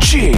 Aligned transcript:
p 0.00 0.32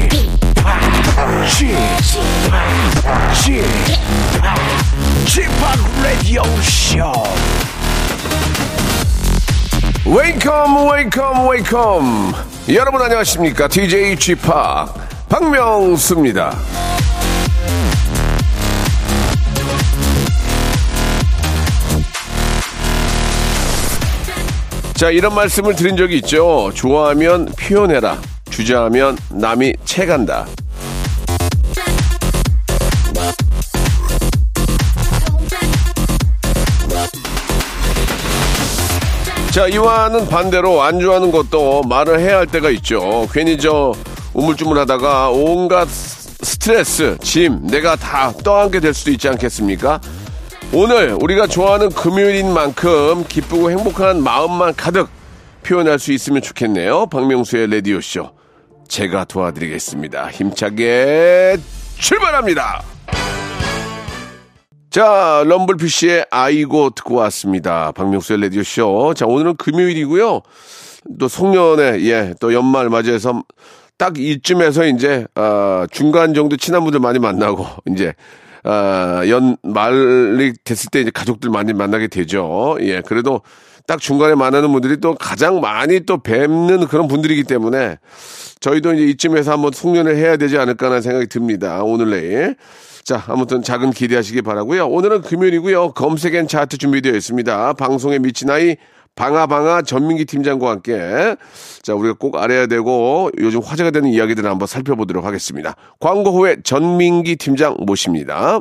Radio 6.02 6.42
Show. 6.60 7.12
Welcome, 10.04 10.86
welcome, 10.86 11.46
welcome. 11.48 12.34
여러분 12.68 13.00
안녕하십니까? 13.00 13.68
DJ 13.68 14.16
p 14.16 14.88
박명수입니다. 15.28 16.58
자, 24.94 25.10
이런 25.10 25.34
말씀을 25.34 25.74
드린 25.74 25.96
적이 25.96 26.18
있죠. 26.18 26.70
좋아하면 26.74 27.46
표현해라. 27.58 28.31
주저하면 28.52 29.16
남이 29.30 29.72
채간다. 29.84 30.46
자, 39.50 39.66
이와는 39.66 40.28
반대로 40.28 40.82
안 40.82 41.00
좋아하는 41.00 41.30
것도 41.30 41.82
말을 41.82 42.20
해야 42.20 42.38
할 42.38 42.46
때가 42.46 42.70
있죠. 42.70 43.26
괜히 43.32 43.58
저 43.58 43.92
우물쭈물 44.34 44.78
하다가 44.78 45.30
온갖 45.30 45.88
스트레스, 45.88 47.16
짐, 47.22 47.66
내가 47.66 47.96
다 47.96 48.32
떠안게 48.44 48.80
될 48.80 48.94
수도 48.94 49.10
있지 49.10 49.28
않겠습니까? 49.28 50.00
오늘 50.72 51.16
우리가 51.20 51.46
좋아하는 51.46 51.90
금요일인 51.90 52.52
만큼 52.52 53.24
기쁘고 53.28 53.70
행복한 53.70 54.22
마음만 54.22 54.74
가득 54.74 55.08
표현할 55.62 55.98
수 55.98 56.12
있으면 56.12 56.40
좋겠네요. 56.42 57.06
박명수의 57.06 57.68
레디오쇼. 57.68 58.41
제가 58.92 59.24
도와드리겠습니다. 59.24 60.30
힘차게 60.30 61.56
출발합니다. 61.98 62.82
자, 64.90 65.42
럼블피쉬의 65.46 66.26
아이고 66.30 66.90
듣고 66.90 67.14
왔습니다. 67.14 67.92
박명수의 67.92 68.42
라디오쇼. 68.42 69.14
자, 69.16 69.24
오늘은 69.24 69.56
금요일이고요. 69.56 70.42
또 71.18 71.26
송년회, 71.26 72.02
예, 72.02 72.34
또 72.38 72.52
연말 72.52 72.90
맞이해서 72.90 73.42
딱 73.96 74.18
이쯤에서 74.18 74.84
이제, 74.84 75.26
아, 75.36 75.86
중간 75.90 76.34
정도 76.34 76.58
친한 76.58 76.82
분들 76.82 77.00
많이 77.00 77.18
만나고, 77.18 77.66
이제, 77.88 78.12
아, 78.62 79.22
연말이 79.26 80.52
됐을 80.64 80.90
때 80.90 81.00
이제 81.00 81.10
가족들 81.10 81.48
많이 81.48 81.72
만나게 81.72 82.08
되죠. 82.08 82.76
예, 82.82 83.00
그래도 83.00 83.40
딱 83.86 84.00
중간에 84.00 84.34
만나는 84.34 84.72
분들이 84.72 84.98
또 84.98 85.14
가장 85.14 85.60
많이 85.60 86.00
또 86.00 86.18
뵙는 86.18 86.86
그런 86.86 87.08
분들이기 87.08 87.44
때문에 87.44 87.98
저희도 88.60 88.94
이제 88.94 89.04
이쯤에서 89.04 89.52
한번 89.52 89.72
송년회 89.72 90.14
해야 90.14 90.36
되지 90.36 90.58
않을까라는 90.58 91.02
생각이 91.02 91.26
듭니다. 91.26 91.82
오늘 91.82 92.10
내일. 92.10 92.56
자, 93.04 93.24
아무튼 93.26 93.62
작은 93.62 93.90
기대하시기 93.90 94.42
바라고요. 94.42 94.86
오늘은 94.86 95.22
금요일이고요. 95.22 95.92
검색엔 95.92 96.46
차트 96.46 96.78
준비되어 96.78 97.14
있습니다. 97.14 97.72
방송에 97.72 98.18
미친 98.20 98.48
아이 98.50 98.76
방아방아 99.14 99.82
전민기 99.82 100.24
팀장과 100.24 100.70
함께 100.70 101.36
자 101.82 101.94
우리가 101.94 102.14
꼭 102.18 102.36
알아야 102.36 102.66
되고 102.66 103.30
요즘 103.38 103.60
화제가 103.60 103.90
되는 103.90 104.08
이야기들을 104.08 104.48
한번 104.48 104.66
살펴보도록 104.66 105.24
하겠습니다. 105.24 105.74
광고 106.00 106.30
후에 106.32 106.56
전민기 106.62 107.36
팀장 107.36 107.76
모십니다. 107.80 108.60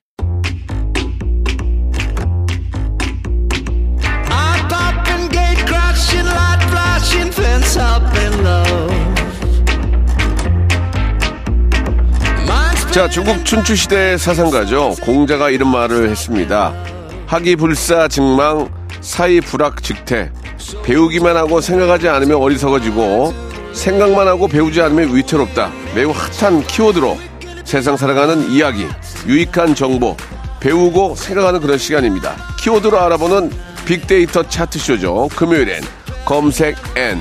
Light 6.33 6.63
flashing, 6.69 7.31
fence 7.33 7.77
up 7.77 8.03
in 8.17 8.45
low. 8.45 8.91
자, 12.91 13.07
중국 13.07 13.45
춘추 13.45 13.73
시대의 13.73 14.19
사상가죠. 14.19 14.95
공자가 15.01 15.49
이런 15.49 15.71
말을 15.71 16.09
했습니다. 16.09 16.73
학이불사 17.25 18.09
증망 18.09 18.69
사이불학 18.99 19.81
즉태. 19.81 20.29
배우기만 20.83 21.37
하고 21.37 21.61
생각하지 21.61 22.09
않으면 22.09 22.35
어리석어지고 22.41 23.33
생각만 23.71 24.27
하고 24.27 24.49
배우지 24.49 24.81
않으면 24.81 25.15
위태롭다. 25.15 25.71
매우 25.95 26.11
핫한 26.11 26.67
키워드로 26.67 27.17
세상 27.63 27.95
살아가는 27.95 28.51
이야기, 28.51 28.85
유익한 29.25 29.73
정보, 29.73 30.17
배우고 30.59 31.15
생각하는 31.15 31.61
그런 31.61 31.77
시간입니다. 31.77 32.35
키워드로 32.59 32.99
알아보는 32.99 33.51
빅데이터 33.85 34.43
차트쇼죠. 34.43 35.29
금요일엔 35.33 35.81
검색 36.25 36.75
and 36.95 37.19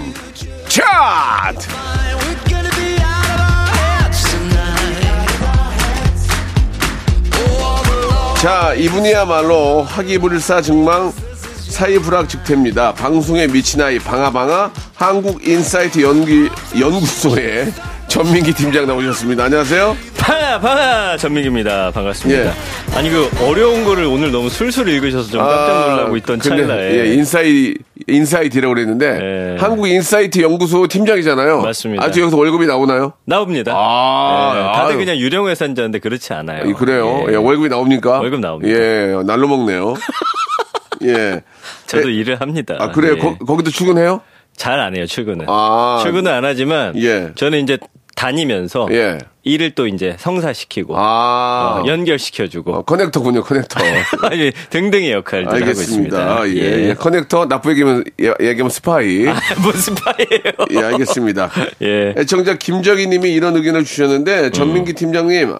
차트! 0.69 1.67
자, 8.41 8.73
이분이야말로 8.75 9.83
학이불사 9.83 10.63
즉망 10.63 11.13
사이불학 11.69 12.29
즉태입니다. 12.29 12.95
방송에 12.95 13.47
미친 13.47 13.81
아이 13.83 13.99
방아방아 13.99 14.73
한국인사이트 14.95 16.03
연기 16.03 16.49
연구소의 16.79 17.73
전민기 18.11 18.53
팀장 18.53 18.87
나오셨습니다. 18.89 19.45
안녕하세요. 19.45 19.97
방아 20.19 20.59
방아 20.59 21.17
전민기입니다. 21.17 21.93
반갑습니다. 21.93 22.45
예. 22.45 22.51
아니 22.97 23.09
그 23.09 23.31
어려운 23.41 23.85
거를 23.85 24.05
오늘 24.05 24.33
너무 24.33 24.49
술술 24.49 24.89
읽으셔서 24.89 25.31
좀 25.31 25.41
깜짝 25.41 25.91
놀라고 25.91 26.17
있던 26.17 26.41
아, 26.41 26.43
근데, 26.43 26.57
찰나에 26.67 26.99
예, 26.99 27.15
인사이 27.15 27.75
인사이트라고 28.09 28.75
그랬는데 28.75 29.55
예. 29.55 29.57
한국 29.61 29.87
인사이트 29.87 30.41
연구소 30.43 30.89
팀장이잖아요. 30.89 31.63
맞습니다. 31.63 32.05
아직 32.05 32.23
여기서 32.23 32.37
월급이 32.37 32.67
나오나요? 32.67 33.13
나옵니다. 33.27 33.73
아, 33.77 34.55
예, 34.57 34.77
다들 34.77 34.95
아유. 34.95 34.99
그냥 34.99 35.17
유령 35.17 35.47
회사인 35.47 35.69
줄 35.69 35.79
아는데 35.79 36.01
그렇지 36.01 36.33
않아요. 36.33 36.69
예, 36.69 36.73
그래요. 36.73 37.27
예. 37.29 37.35
예, 37.35 37.37
월급이 37.37 37.69
나옵니까? 37.69 38.19
월급 38.19 38.41
나옵니다. 38.41 38.77
예, 38.77 39.23
날로 39.25 39.47
먹네요. 39.47 39.95
예. 41.07 41.43
저도 41.87 42.11
예. 42.11 42.17
일을 42.17 42.41
합니다. 42.41 42.77
아, 42.81 42.91
그래요? 42.91 43.15
예. 43.15 43.19
거, 43.19 43.39
거기도 43.39 43.71
출근해요? 43.71 44.21
잘 44.57 44.79
안 44.79 44.95
해요 44.95 45.07
출근은. 45.07 45.47
아. 45.49 46.01
출근은 46.03 46.31
안 46.31 46.45
하지만 46.45 46.93
예. 47.01 47.31
저는 47.35 47.61
이제 47.61 47.79
다니면서 48.21 48.87
예. 48.93 49.17
일을 49.45 49.71
또 49.71 49.87
이제 49.87 50.15
성사시키고 50.19 50.95
아. 50.99 51.81
어, 51.83 51.87
연결시켜주고 51.87 52.73
어, 52.75 52.83
커넥터군요, 52.83 53.43
커넥터. 53.43 53.81
아니, 54.29 54.53
등등의 54.69 55.13
역할들 55.13 55.47
하고 55.47 55.57
알겠습니다. 55.57 56.45
있습니다. 56.45 56.63
예, 56.63 56.89
예. 56.89 56.95
커넥터 56.95 57.47
나쁘게 57.47 57.71
얘기하면, 57.71 58.05
예, 58.21 58.27
얘기하면 58.41 58.69
스파이. 58.69 59.25
무슨 59.63 59.95
파예요? 59.95 60.53
예, 60.73 60.79
알겠습니다. 60.93 61.51
예. 61.81 62.15
애청자 62.19 62.57
김정희 62.57 63.07
님이 63.07 63.33
이런 63.33 63.57
의견을 63.57 63.85
주셨는데, 63.85 64.51
전민기 64.51 64.93
팀장님, 64.93 65.57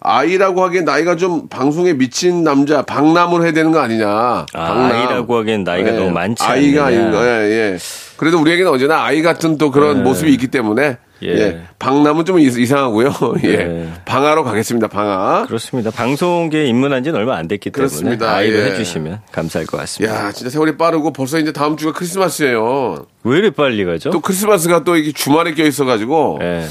아이라고 0.00 0.62
하기엔 0.64 0.84
나이가 0.84 1.16
좀 1.16 1.48
방송에 1.48 1.94
미친 1.94 2.44
남자, 2.44 2.82
박남으로 2.82 3.44
해야 3.44 3.52
되는 3.52 3.72
거 3.72 3.80
아니냐. 3.80 4.06
아, 4.06 4.46
박남. 4.52 4.92
아이라고 4.92 5.38
하기엔 5.38 5.64
나이가 5.64 5.88
예, 5.88 5.92
너무 5.96 6.10
많지 6.10 6.44
아이가 6.44 6.86
않느냐. 6.86 7.00
아닌 7.00 7.12
거, 7.12 7.26
예, 7.26 7.50
예. 7.50 7.78
그래도 8.18 8.38
우리에게는 8.38 8.70
언제나 8.70 9.02
아이 9.02 9.22
같은 9.22 9.56
또 9.56 9.70
그런 9.70 10.00
예. 10.00 10.02
모습이 10.02 10.30
있기 10.34 10.48
때문에, 10.48 10.98
예. 11.22 11.28
예. 11.28 11.60
박남은 11.78 12.24
좀 12.24 12.38
이- 12.38 12.44
이상하고요. 12.44 13.12
예. 13.44 13.48
예. 13.48 13.88
방아로 14.04 14.42
가겠습니다, 14.44 14.88
방아. 14.88 15.46
그렇습니다. 15.46 15.90
방송계에 15.90 16.66
입문한 16.66 17.04
지는 17.04 17.18
얼마 17.18 17.36
안 17.36 17.46
됐기 17.48 17.70
때문에 17.70 17.88
그렇습니다. 17.88 18.34
아이로 18.34 18.58
예. 18.58 18.64
해주시면 18.72 19.20
감사할 19.32 19.66
것 19.66 19.76
같습니다. 19.78 20.14
야, 20.26 20.32
진짜 20.32 20.50
세월이 20.50 20.76
빠르고 20.76 21.12
벌써 21.12 21.38
이제 21.38 21.52
다음 21.52 21.76
주가 21.76 21.92
크리스마스예요. 21.92 23.06
왜 23.22 23.38
이렇게 23.38 23.54
빨리 23.54 23.84
가죠? 23.84 24.10
또 24.10 24.20
크리스마스가 24.20 24.84
또 24.84 24.96
이게 24.96 25.12
주말에 25.12 25.54
껴 25.54 25.64
있어가지고 25.64 26.40
예. 26.42 26.66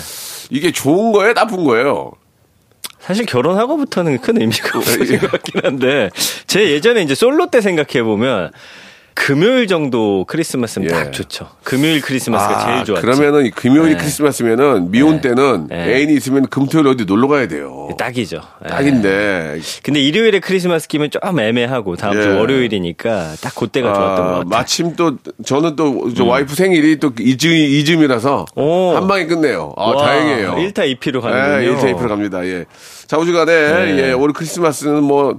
이게 0.49 0.71
좋은 0.71 1.11
거예요, 1.13 1.33
나쁜 1.33 1.63
거예요. 1.63 2.11
사실 2.99 3.25
결혼하고부터는 3.25 4.19
큰 4.19 4.39
의미가 4.41 4.69
예. 4.75 4.77
없는 5.01 5.19
것 5.19 5.31
같긴 5.31 5.61
한데 5.63 6.09
제 6.47 6.69
예전에 6.71 7.01
이제 7.01 7.15
솔로 7.15 7.47
때 7.49 7.59
생각해 7.61 8.03
보면 8.03 8.51
금요일 9.15 9.67
정도 9.67 10.25
크리스마스면 10.27 10.89
예. 10.89 10.93
딱 10.93 11.13
좋죠. 11.13 11.47
금요일 11.63 12.01
크리스마스가 12.01 12.65
제일 12.65 12.85
좋았죠. 12.85 13.01
그러면은 13.01 13.45
이 13.45 13.51
금요일이 13.51 13.93
네. 13.93 13.97
크리스마스면은 13.97 14.91
미혼 14.91 15.21
네. 15.21 15.29
때는 15.29 15.67
네. 15.69 15.95
애인이 15.95 16.13
있으면 16.15 16.47
금토일 16.47 16.87
어디 16.87 17.05
놀러 17.05 17.27
가야 17.27 17.47
돼요. 17.47 17.89
딱이죠. 17.97 18.41
예. 18.65 18.69
딱인데. 18.69 19.59
근데 19.83 19.99
일요일에 20.01 20.39
크리스마스 20.39 20.87
끼면 20.87 21.11
좀 21.11 21.39
애매하고 21.39 21.95
다음 21.95 22.13
주 22.13 22.29
예. 22.29 22.37
월요일이니까 22.37 23.35
딱 23.41 23.55
그때가 23.55 23.93
좋았던 23.93 24.15
것 24.15 24.21
아, 24.21 24.25
같아요. 24.37 24.43
마침 24.49 24.95
또 24.95 25.17
저는 25.45 25.75
또저 25.75 26.25
와이프 26.25 26.55
생일이 26.55 26.97
또 26.99 27.11
이즈음, 27.19 27.53
이즈음이라서 27.53 28.45
오. 28.55 28.95
한 28.95 29.07
방에 29.07 29.25
끝내요. 29.25 29.73
아, 29.77 29.89
와, 29.89 30.05
다행이에요. 30.05 30.55
1타 30.55 30.97
2피로 30.97 31.17
예, 31.17 31.21
가는군요. 31.21 31.77
1타 31.77 31.95
2피로 31.95 32.07
갑니다. 32.09 32.45
예. 32.45 32.65
자, 33.07 33.17
오주간에 33.17 33.51
네. 33.93 34.07
예, 34.07 34.11
올 34.13 34.33
크리스마스는 34.33 35.03
뭐 35.03 35.37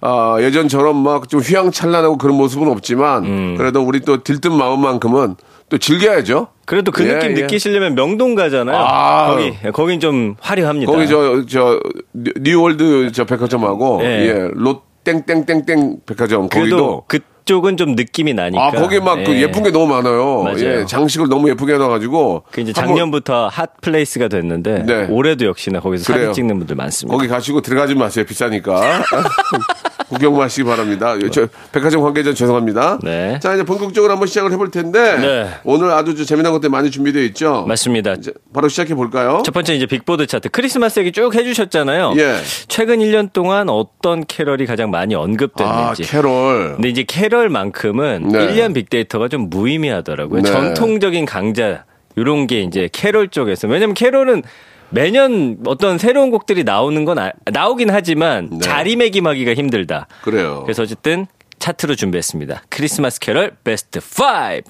아, 0.00 0.36
예전처럼 0.40 0.96
막 0.96 1.28
좀 1.28 1.40
휘황찬란하고 1.40 2.18
그런 2.18 2.36
모습은 2.36 2.68
없지만 2.68 3.24
음. 3.24 3.54
그래도 3.56 3.82
우리 3.82 4.00
또 4.00 4.22
들뜬 4.22 4.52
마음만큼은 4.56 5.36
또 5.68 5.78
즐겨야죠. 5.78 6.48
그래도 6.64 6.92
그 6.92 7.04
예, 7.08 7.14
느낌 7.14 7.30
예. 7.36 7.40
느끼시려면 7.42 7.94
명동 7.94 8.34
가잖아요. 8.34 8.76
아. 8.76 9.30
거기 9.30 9.52
거긴 9.72 10.00
좀 10.00 10.36
화려합니다. 10.40 10.92
거기 10.92 11.08
저, 11.08 11.44
저, 11.48 11.80
New- 12.12 12.32
New 12.40 12.66
World 12.66 13.10
저 13.12 13.24
백화점하고, 13.24 14.00
예. 14.02 14.06
예, 14.28 14.50
롯, 14.52 14.82
땡땡땡땡 15.04 16.00
백화점, 16.06 16.48
거기도. 16.48 17.04
그 17.08 17.18
쪽은 17.46 17.76
좀 17.78 17.94
느낌이 17.94 18.34
나니까. 18.34 18.66
아, 18.66 18.70
거기 18.72 19.00
막그 19.00 19.34
예. 19.36 19.42
예쁜 19.42 19.62
게 19.62 19.70
너무 19.70 19.86
많아요. 19.86 20.42
맞아요. 20.42 20.80
예, 20.80 20.84
장식을 20.84 21.28
너무 21.28 21.48
예쁘게 21.48 21.74
해놔가지고. 21.74 22.42
그 22.50 22.60
이제 22.60 22.72
작년부터 22.72 23.48
hot 23.48 23.80
place가 23.80 24.28
됐는데 24.28 24.82
네. 24.84 25.06
올해도 25.08 25.46
역시나 25.46 25.80
거기서 25.80 26.12
그래요. 26.12 26.26
사진 26.28 26.42
찍는 26.42 26.58
분들 26.58 26.76
많습니다. 26.76 27.16
거기 27.16 27.28
가시고 27.28 27.62
들어가지 27.62 27.94
마세요. 27.94 28.24
비싸니까. 28.26 29.02
구경만 30.08 30.42
하시기 30.42 30.64
바랍니다. 30.64 31.14
저, 31.32 31.48
백화점 31.72 32.00
관계자 32.02 32.32
죄송합니다. 32.32 32.98
네. 33.02 33.38
자, 33.40 33.54
이제 33.54 33.64
본격적으로 33.64 34.12
한번 34.12 34.28
시작을 34.28 34.52
해볼 34.52 34.70
텐데. 34.70 35.16
네. 35.18 35.48
오늘 35.64 35.90
아주 35.90 36.14
저 36.14 36.24
재미난 36.24 36.52
것들 36.52 36.70
많이 36.70 36.90
준비되어 36.90 37.22
있죠. 37.24 37.64
맞습니다. 37.66 38.12
이제 38.14 38.32
바로 38.52 38.68
시작해 38.68 38.94
볼까요? 38.94 39.42
첫 39.44 39.52
번째 39.52 39.74
이제 39.74 39.86
빅보드 39.86 40.26
차트 40.26 40.50
크리스마스 40.50 41.00
얘기 41.00 41.12
쭉 41.12 41.34
해주셨잖아요. 41.34 42.14
예. 42.18 42.36
최근 42.68 43.00
1년 43.00 43.32
동안 43.32 43.68
어떤 43.68 44.24
캐럴이 44.24 44.66
가장 44.66 44.90
많이 44.90 45.14
아, 45.14 45.20
언급됐는지. 45.20 46.02
캐롤. 46.04 46.74
근데 46.74 46.88
이제 46.88 47.02
캐럴만큼은 47.02 48.28
네. 48.28 48.38
1년 48.48 48.74
빅데이터가 48.74 49.28
좀 49.28 49.50
무의미하더라고요. 49.50 50.42
네. 50.42 50.50
전통적인 50.50 51.26
강자 51.26 51.84
이런 52.16 52.46
게 52.46 52.62
이제 52.62 52.88
캐럴 52.92 53.28
쪽에서 53.28 53.68
왜냐면 53.68 53.94
캐럴은 53.94 54.42
매년 54.90 55.58
어떤 55.66 55.98
새로운 55.98 56.30
곡들이 56.30 56.64
나오는 56.64 57.04
건 57.04 57.18
아- 57.18 57.32
나오긴 57.44 57.90
하지만 57.90 58.48
네. 58.50 58.58
자리매김하기가 58.60 59.54
힘들다. 59.54 60.06
그래요. 60.22 60.62
그래서 60.64 60.82
어쨌든 60.82 61.26
차트로 61.58 61.94
준비했습니다. 61.96 62.64
크리스마스 62.68 63.18
캐럴 63.20 63.56
베스트 63.64 63.98
5. 63.98 64.62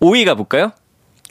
5위 0.00 0.24
가볼까요? 0.24 0.72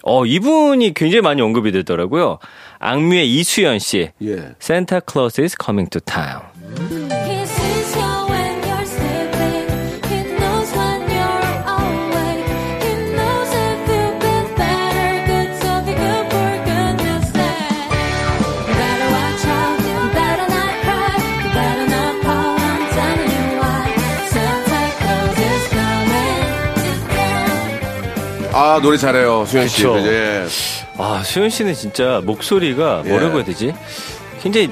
어, 0.04 0.26
이분이 0.26 0.94
굉장히 0.94 1.22
많이 1.22 1.42
언급이 1.42 1.72
되더라고요. 1.72 2.40
악뮤의 2.80 3.30
이수연 3.36 3.80
씨. 3.80 4.12
예. 4.24 4.32
Santa 4.62 5.02
Claus 5.10 5.42
is 5.42 5.56
coming 5.62 5.90
to 5.90 6.00
town. 6.02 6.42
아, 28.62 28.78
노래 28.82 28.98
잘해요. 28.98 29.46
수현 29.46 29.70
씨. 29.70 29.84
그쵸. 29.84 29.98
예. 30.00 30.46
아, 30.98 31.22
수현 31.24 31.50
씨는 31.50 31.74
진짜 31.74 32.22
목소리가 32.26 33.04
예. 33.06 33.10
뭐라고 33.10 33.38
해야 33.38 33.46
되지? 33.46 33.74
굉장히 34.42 34.70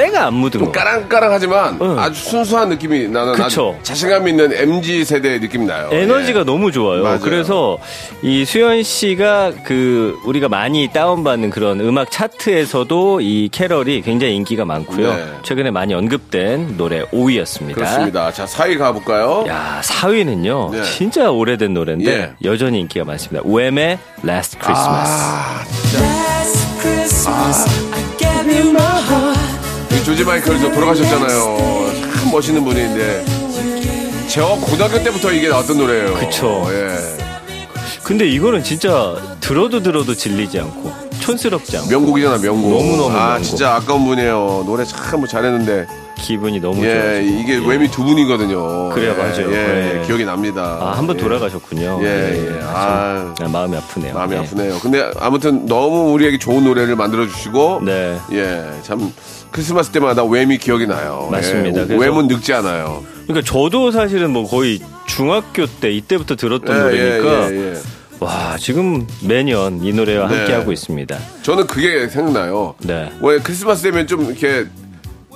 때가 0.00 0.26
안 0.26 0.34
묻은 0.34 0.64
거. 0.64 0.72
까랑까랑하지만 0.72 1.78
응. 1.82 1.98
아주 1.98 2.22
순수한 2.22 2.70
느낌이 2.70 3.08
나는 3.08 3.34
그쵸. 3.34 3.44
아주 3.44 3.74
자신감 3.82 4.28
있는 4.28 4.52
MG 4.52 5.04
세대의 5.04 5.40
느낌이 5.40 5.66
나요. 5.66 5.90
에너지가 5.92 6.40
예. 6.40 6.44
너무 6.44 6.72
좋아요. 6.72 7.02
맞아요. 7.02 7.20
그래서 7.20 7.76
이 8.22 8.46
수현 8.46 8.82
씨가 8.82 9.52
그 9.64 10.18
우리가 10.24 10.48
많이 10.48 10.88
다운받는 10.88 11.50
그런 11.50 11.80
음악 11.80 12.10
차트에서도 12.10 13.20
이 13.20 13.50
캐럴이 13.52 14.00
굉장히 14.00 14.36
인기가 14.36 14.64
많고요. 14.64 15.14
네. 15.14 15.24
최근에 15.42 15.70
많이 15.70 15.92
언급된 15.92 16.78
노래 16.78 17.04
5위였습니다. 17.06 17.74
그렇습니다. 17.74 18.32
자, 18.32 18.46
4위 18.46 18.78
가볼까요? 18.78 19.44
야, 19.48 19.80
4위는요. 19.84 20.70
네. 20.72 20.82
진짜 20.84 21.30
오래된 21.30 21.74
노래인데 21.74 22.10
예. 22.10 22.32
여전히 22.48 22.80
인기가 22.80 23.04
많습니다. 23.04 23.46
웸의 23.46 23.98
Last 24.24 24.58
Christmas. 24.60 25.10
아, 27.26 27.60
이 28.06 28.09
조지 30.10 30.24
마이클 30.24 30.58
저 30.58 30.68
돌아가셨잖아요. 30.72 32.10
참 32.16 32.32
멋있는 32.32 32.64
분인데. 32.64 33.24
저 34.26 34.56
고등학교 34.60 35.00
때부터 35.04 35.30
이게 35.30 35.48
나왔던 35.48 35.78
노래예요. 35.78 36.14
그쵸. 36.14 36.66
예. 36.72 36.96
근데 38.02 38.26
이거는 38.28 38.64
진짜 38.64 39.14
들어도 39.38 39.80
들어도 39.80 40.16
질리지 40.16 40.58
않고 40.58 40.92
촌스럽지 41.20 41.76
않고 41.76 41.90
명곡이잖아, 41.90 42.38
명곡. 42.38 42.72
너무너무 42.72 43.16
아, 43.16 43.26
명곡. 43.34 43.44
진짜 43.44 43.76
아까운 43.76 44.04
분이에요. 44.04 44.64
노래 44.66 44.84
참 44.84 45.24
잘했는데. 45.24 45.86
기분이 46.20 46.60
너무 46.60 46.84
예, 46.84 46.92
좋아요. 46.92 47.20
이게 47.22 47.56
웸이 47.56 47.90
두 47.90 48.04
분이거든요. 48.04 48.90
그래요, 48.90 49.14
예, 49.16 49.16
맞아요. 49.16 49.52
예, 49.52 50.00
예. 50.02 50.06
기억이 50.06 50.26
납니다. 50.26 50.76
아, 50.78 50.92
한번 50.98 51.16
예. 51.16 51.20
돌아가셨군요. 51.22 51.98
예, 52.02 52.04
네, 52.04 52.56
예. 52.58 52.60
아, 52.62 52.66
아, 52.66 53.34
좀 53.38 53.50
마음이 53.50 53.74
아프네요. 53.74 54.12
마음이 54.12 54.34
예. 54.34 54.38
아프네요. 54.40 54.78
근데 54.80 55.10
아무튼 55.18 55.64
너무 55.64 56.12
우리에게 56.12 56.36
좋은 56.36 56.62
노래를 56.62 56.94
만들어 56.94 57.26
주시고 57.26 57.80
네. 57.86 58.18
예, 58.32 58.64
참 58.82 59.10
크리스마스 59.50 59.90
때마다 59.90 60.22
웸이 60.22 60.58
기억이 60.58 60.86
나요. 60.86 61.28
맞습니다. 61.30 61.82
예, 61.82 61.96
웸은 61.96 62.28
늙지 62.28 62.52
않아요. 62.54 63.04
그러니까 63.26 63.50
저도 63.50 63.90
사실은 63.90 64.30
뭐 64.30 64.46
거의 64.46 64.80
중학교 65.06 65.66
때 65.66 65.90
이때부터 65.90 66.36
들었던 66.36 66.76
예, 66.76 66.80
노래니까 66.80 67.52
예, 67.52 67.56
예, 67.56 67.72
예. 67.72 67.80
와 68.20 68.56
지금 68.58 69.06
매년 69.26 69.82
이 69.82 69.92
노래와 69.92 70.28
네. 70.28 70.36
함께 70.38 70.52
하고 70.52 70.72
있습니다. 70.72 71.18
저는 71.42 71.66
그게 71.66 72.06
생각나요. 72.08 72.74
네. 72.80 73.10
왜 73.20 73.38
크리스마스 73.38 73.82
되면 73.82 74.06
좀 74.06 74.26
이렇게 74.26 74.66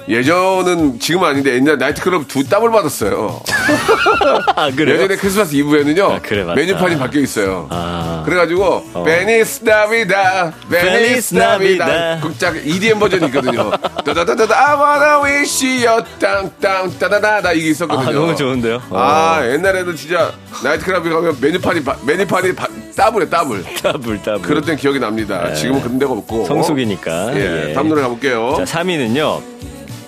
예전은 0.07 1.01
지금 1.01 1.25
아닌데 1.25 1.55
옛날 1.55 1.79
나이트클럽 1.79 2.29
두 2.29 2.45
더블 2.47 2.71
받았어요. 2.71 3.41
아 4.55 4.71
그래요? 4.71 4.97
예전에 4.97 5.17
크리스마스 5.17 5.55
이브에는요 5.55 6.05
아, 6.13 6.19
그래. 6.21 6.45
메뉴판이 6.45 6.99
바뀌어 6.99 7.21
있어요. 7.23 7.67
아. 7.71 8.23
그래가지고 8.27 9.05
Feliz 9.05 9.65
Navidad 9.65 10.53
Feliz 10.71 11.35
Navidad. 11.35 12.21
극작 12.21 12.57
EDM 12.67 12.99
버전이 12.99 13.27
있거든요. 13.27 13.71
따다다다다 14.05 14.55
I 14.55 14.77
wanna 14.77 15.25
wish 15.39 15.65
you 15.87 16.03
땅땅 16.21 16.99
따다다다 16.99 17.53
이게 17.53 17.71
있었거든요. 17.71 18.09
아, 18.09 18.13
너무 18.13 18.37
좋은데요? 18.37 18.83
아 18.91 19.41
옛날에는 19.43 19.97
진짜 19.97 20.33
나이트클럽에 20.63 21.09
가면 21.09 21.39
메뉴판이 21.41 21.83
바- 21.83 21.97
메뉴판이 22.07 22.55
바- 22.55 22.69
더블에 22.95 23.29
더블. 23.29 23.65
따블 23.83 24.23
따블. 24.23 24.43
그럴 24.43 24.63
때 24.63 24.77
기억이 24.77 25.01
납니다. 25.01 25.53
지금은 25.55 25.81
그런 25.83 25.99
데가 25.99 26.13
없고. 26.13 26.39
네. 26.43 26.45
성수기니까. 26.47 27.35
예, 27.35 27.71
예. 27.71 27.73
다음 27.73 27.89
노래 27.89 28.03
가볼게요. 28.03 28.55
자 28.65 28.65
3위는요 28.83 29.54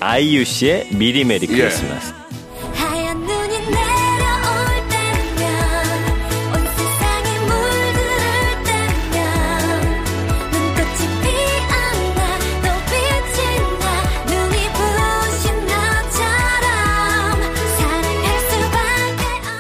아이유 0.09 0.45
씨의 0.45 0.91
미리 0.93 1.25
메리 1.25 1.49
예. 1.51 1.57
크리스마스. 1.57 2.13
하 2.13 2.26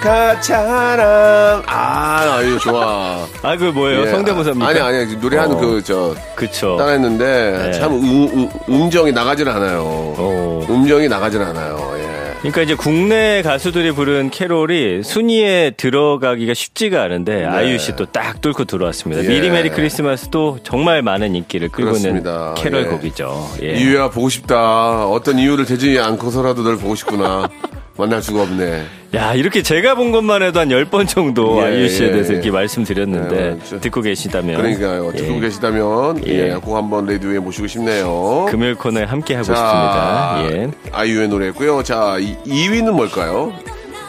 가차랑 0.07 1.63
아 1.67 2.41
이거 2.43 2.59
좋아. 2.59 3.27
아 3.43 3.57
그 3.57 3.65
뭐예요? 3.65 4.03
예. 4.03 4.07
성대모사입니까? 4.11 4.69
아니 4.69 4.81
아니 4.81 5.17
노래하는 5.17 5.57
어. 5.57 5.59
그 5.59 5.83
저 5.85 6.15
그쵸. 6.35 6.77
따라 6.77 6.93
했는데 6.93 7.71
네. 7.71 7.73
참 7.73 7.93
음, 7.93 8.29
음, 8.33 8.49
음 8.69 8.91
정이 8.91 9.13
나가질 9.13 9.49
않아요. 9.49 9.83
어. 9.85 10.67
음정이 10.69 11.09
나가질 11.09 11.41
않아요. 11.43 11.95
예. 11.99 12.07
그러니까 12.41 12.63
이제 12.63 12.75
국내 12.75 13.43
가수들이 13.43 13.93
부른 13.93 14.31
캐롤이 14.31 15.03
순위에 15.03 15.73
들어가기가 15.77 16.55
쉽지가 16.55 17.03
않은데 17.03 17.45
아이유 17.45 17.79
씨 17.79 17.93
또 17.97 18.07
딱 18.07 18.41
뚫고 18.41 18.65
들어왔습니다. 18.65 19.25
예. 19.25 19.29
미리 19.29 19.51
메리 19.51 19.71
크리스마스도 19.71 20.59
정말 20.63 21.03
많은 21.03 21.35
인기를 21.35 21.69
끌고 21.71 21.91
그렇습니다. 21.93 22.49
있는 22.49 22.55
캐롤 22.55 22.83
예. 22.83 22.87
곡이죠. 22.87 23.51
예. 23.63 23.75
이유야 23.77 24.11
보고 24.11 24.29
싶다. 24.29 25.07
어떤 25.09 25.39
이유를 25.39 25.65
대지 25.67 25.99
않고서라도 25.99 26.63
널 26.63 26.77
보고 26.77 26.95
싶구나. 26.95 27.49
만날 27.99 28.23
수가 28.23 28.43
없네. 28.43 28.85
야 29.17 29.33
이렇게 29.35 29.63
제가 29.63 29.95
본 29.95 30.13
것만 30.13 30.43
해도 30.43 30.61
한 30.61 30.69
10번 30.69 31.09
정도 31.09 31.59
예, 31.63 31.65
아이유 31.67 31.89
씨에 31.89 32.09
예, 32.09 32.13
대해서 32.13 32.33
예. 32.33 32.37
이렇게 32.37 32.51
말씀드렸는데 32.51 33.37
예, 33.37 33.57
저- 33.69 33.81
듣고 33.81 34.03
계시다면 34.03 34.57
그러니까요. 34.57 35.13
듣고 35.13 35.37
예. 35.37 35.41
계시다면 35.41 36.27
예. 36.27 36.51
예, 36.51 36.55
꼭 36.63 36.77
한번 36.77 37.07
레디오에 37.07 37.39
모시고 37.39 37.67
싶네요. 37.67 38.47
금요일 38.51 38.75
코너에 38.75 39.05
함께 39.05 39.35
하고 39.35 39.47
자, 39.47 39.55
싶습니다. 39.55 40.45
예. 40.63 40.71
아이유의 40.93 41.29
노래였고요. 41.29 41.83
자, 41.83 42.19
이, 42.21 42.37
2위는 42.47 42.91
뭘까요? 42.93 43.53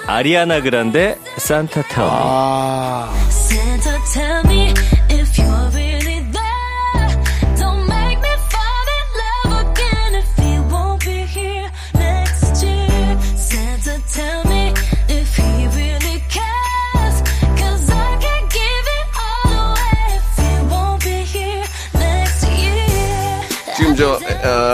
아리아나 0.07 0.61
그란데 0.61 1.17
산타 1.37 1.81
타워. 1.83 2.09
아, 2.13 3.13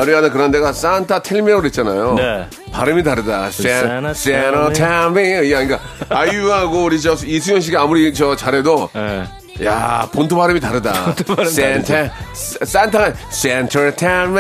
아리아나 0.03 0.29
그란데가 0.29 0.73
Santa 0.73 1.21
Tell 1.23 1.39
Me라고 1.39 1.61
그랬잖아요. 1.61 2.15
네. 2.15 2.47
발음이 2.71 3.03
다르다. 3.03 3.47
Santa 3.47 4.13
세노 4.13 4.73
타미. 4.73 5.51
야, 5.51 5.65
그러니까 5.65 5.79
아이유하고 6.09 6.83
우리 6.83 6.99
저 6.99 7.13
이수연 7.13 7.61
씨가 7.61 7.81
아무리 7.81 8.13
저 8.13 8.35
잘해도 8.35 8.89
예. 8.95 9.23
야 9.63 10.07
본토 10.11 10.35
발음이 10.35 10.59
다르다. 10.59 11.13
발음 11.27 11.45
센터 11.45 11.93
산타가 12.33 13.13
Santa 13.29 13.91
Tell 13.91 14.23
Me 14.23 14.39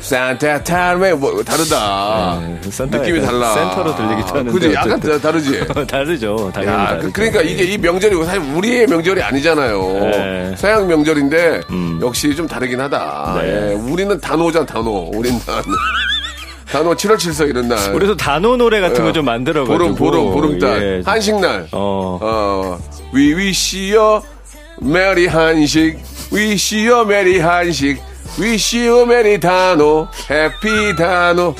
Santa 0.00 0.62
Tell 0.64 0.96
Me 0.96 1.12
뭐 1.12 1.44
다르다. 1.44 2.40
네, 2.40 2.60
느낌이 2.98 3.20
달라. 3.20 3.52
센터로 3.54 3.94
들리기도 3.94 4.28
하는데 4.28 4.50
그지 4.52 4.72
약간 4.72 4.92
어쨌든. 4.92 5.10
다- 5.12 5.18
다르지. 5.18 5.66
다르죠. 5.86 6.50
야. 6.64 6.98
그- 6.98 7.12
그러니까 7.12 7.42
이게 7.42 7.64
이 7.64 7.76
명절이 7.78 8.16
사실 8.24 8.40
우리의 8.54 8.86
명절이 8.86 9.22
아니잖아요. 9.22 9.92
네. 10.00 10.54
서양 10.56 10.86
명절인데 10.88 11.60
역시 12.00 12.34
좀 12.34 12.46
다르긴 12.48 12.80
하다. 12.80 13.40
네. 13.42 13.70
예, 13.70 13.74
우리는 13.74 14.18
단오잖아, 14.18 14.64
단오. 14.64 15.10
우린 15.14 15.38
단오. 15.44 15.62
단오 16.72 16.94
7월 16.94 17.16
7서 17.16 17.46
이런 17.48 17.68
날. 17.68 17.94
우리도 17.94 18.16
단오 18.16 18.56
노래 18.56 18.80
같은 18.80 19.04
거 19.04 19.12
좀 19.12 19.26
만들어가지고 19.26 19.76
보름, 19.78 19.94
보름, 19.94 20.32
보름달. 20.32 20.82
예. 20.82 21.02
한식날. 21.04 21.68
어. 21.72 22.18
어, 22.20 22.78
we 23.14 23.34
wish 23.34 23.94
you 23.94 24.20
merry 24.84 25.26
한식. 25.26 25.98
you 26.32 27.00
merry 27.02 27.38
한식. 27.40 27.98
you 28.38 29.02
merry 29.02 29.38
단오. 29.38 30.08
happy 30.30 30.94
단오. 30.96 31.54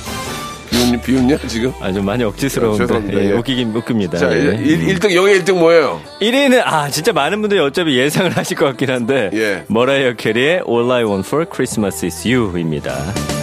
비웃, 0.70 1.02
비웃냐, 1.02 1.38
지금? 1.46 1.72
아주 1.80 2.02
많이 2.02 2.24
억지스러운데 2.24 2.78
죄송합니다. 2.84 3.20
예, 3.20 3.30
예. 3.30 3.32
웃기긴 3.32 3.74
웃깁니다. 3.74 4.18
자, 4.18 4.32
예. 4.32 4.60
1, 4.60 4.98
등 4.98 5.14
영예 5.14 5.38
1등 5.38 5.58
뭐예요? 5.58 6.00
1위는 6.20 6.62
아 6.64 6.90
진짜 6.90 7.12
많은 7.12 7.40
분들이 7.40 7.60
어차피 7.60 7.96
예상을 7.96 8.36
하실 8.36 8.56
것 8.56 8.66
같긴 8.66 8.90
한데 8.90 9.30
예. 9.32 9.64
머라이어 9.68 10.14
캐리의 10.14 10.62
All 10.68 10.90
I 10.90 11.04
Want 11.04 11.26
for 11.26 11.46
Christmas 11.50 12.04
is 12.04 12.26
You입니다. 12.26 13.33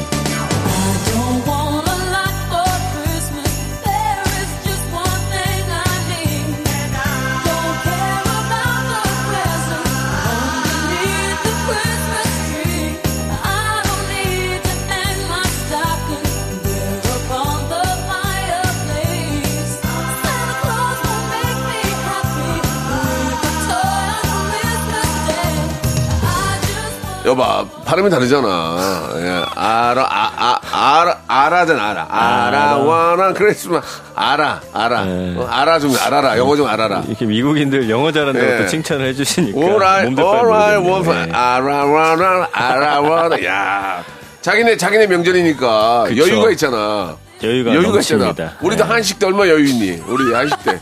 발음이 27.91 28.09
다르잖아. 28.09 28.77
예, 29.17 29.43
알아 29.53 30.07
아, 30.09 30.59
아, 30.71 31.01
알아 31.01 31.17
알아잖아 31.27 31.89
알아 31.89 32.07
알아 32.09 32.77
원한 32.77 33.33
크리스마스 33.33 33.99
알아 34.15 34.61
알아 34.71 35.03
네. 35.03 35.35
어, 35.35 35.45
알아 35.45 35.77
좀 35.77 35.93
알아라 35.99 36.37
영어 36.37 36.55
좀 36.55 36.67
알아라. 36.67 37.03
이렇게 37.05 37.25
미국인들 37.25 37.89
영어 37.89 38.09
잘한다고 38.13 38.45
예. 38.45 38.57
또 38.59 38.67
칭찬을 38.67 39.07
해주시니까 39.07 39.59
want 39.59 40.21
for 40.21 41.27
예. 41.27 41.31
알아 41.33 41.83
원한 41.83 42.47
알아 42.53 43.01
원한 43.01 43.43
야 43.43 44.01
자기네 44.39 44.77
자기네 44.77 45.07
명절이니까 45.07 46.05
그쵸. 46.07 46.21
여유가 46.23 46.49
있잖아. 46.51 47.17
여유가 47.43 47.73
있잖아. 47.73 48.25
넘칩니다. 48.25 48.53
우리도 48.61 48.85
예. 48.85 48.87
한식 48.87 49.19
때 49.19 49.25
얼마 49.25 49.45
여유 49.49 49.65
있니? 49.67 50.01
우리 50.07 50.33
한식 50.33 50.63
때 50.63 50.79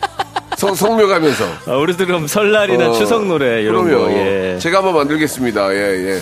성, 0.58 0.76
성묘 0.76 1.08
가면서. 1.08 1.46
아, 1.66 1.72
우리도 1.72 2.06
그럼 2.06 2.28
설날이나 2.28 2.90
어, 2.90 2.94
추석 2.94 3.26
노래 3.26 3.64
이런 3.64 3.86
그럼요. 3.86 4.06
거 4.06 4.12
예. 4.12 4.58
제가 4.60 4.78
한번 4.78 4.94
만들겠습니다. 4.94 5.74
예, 5.74 5.78
예. 5.78 6.22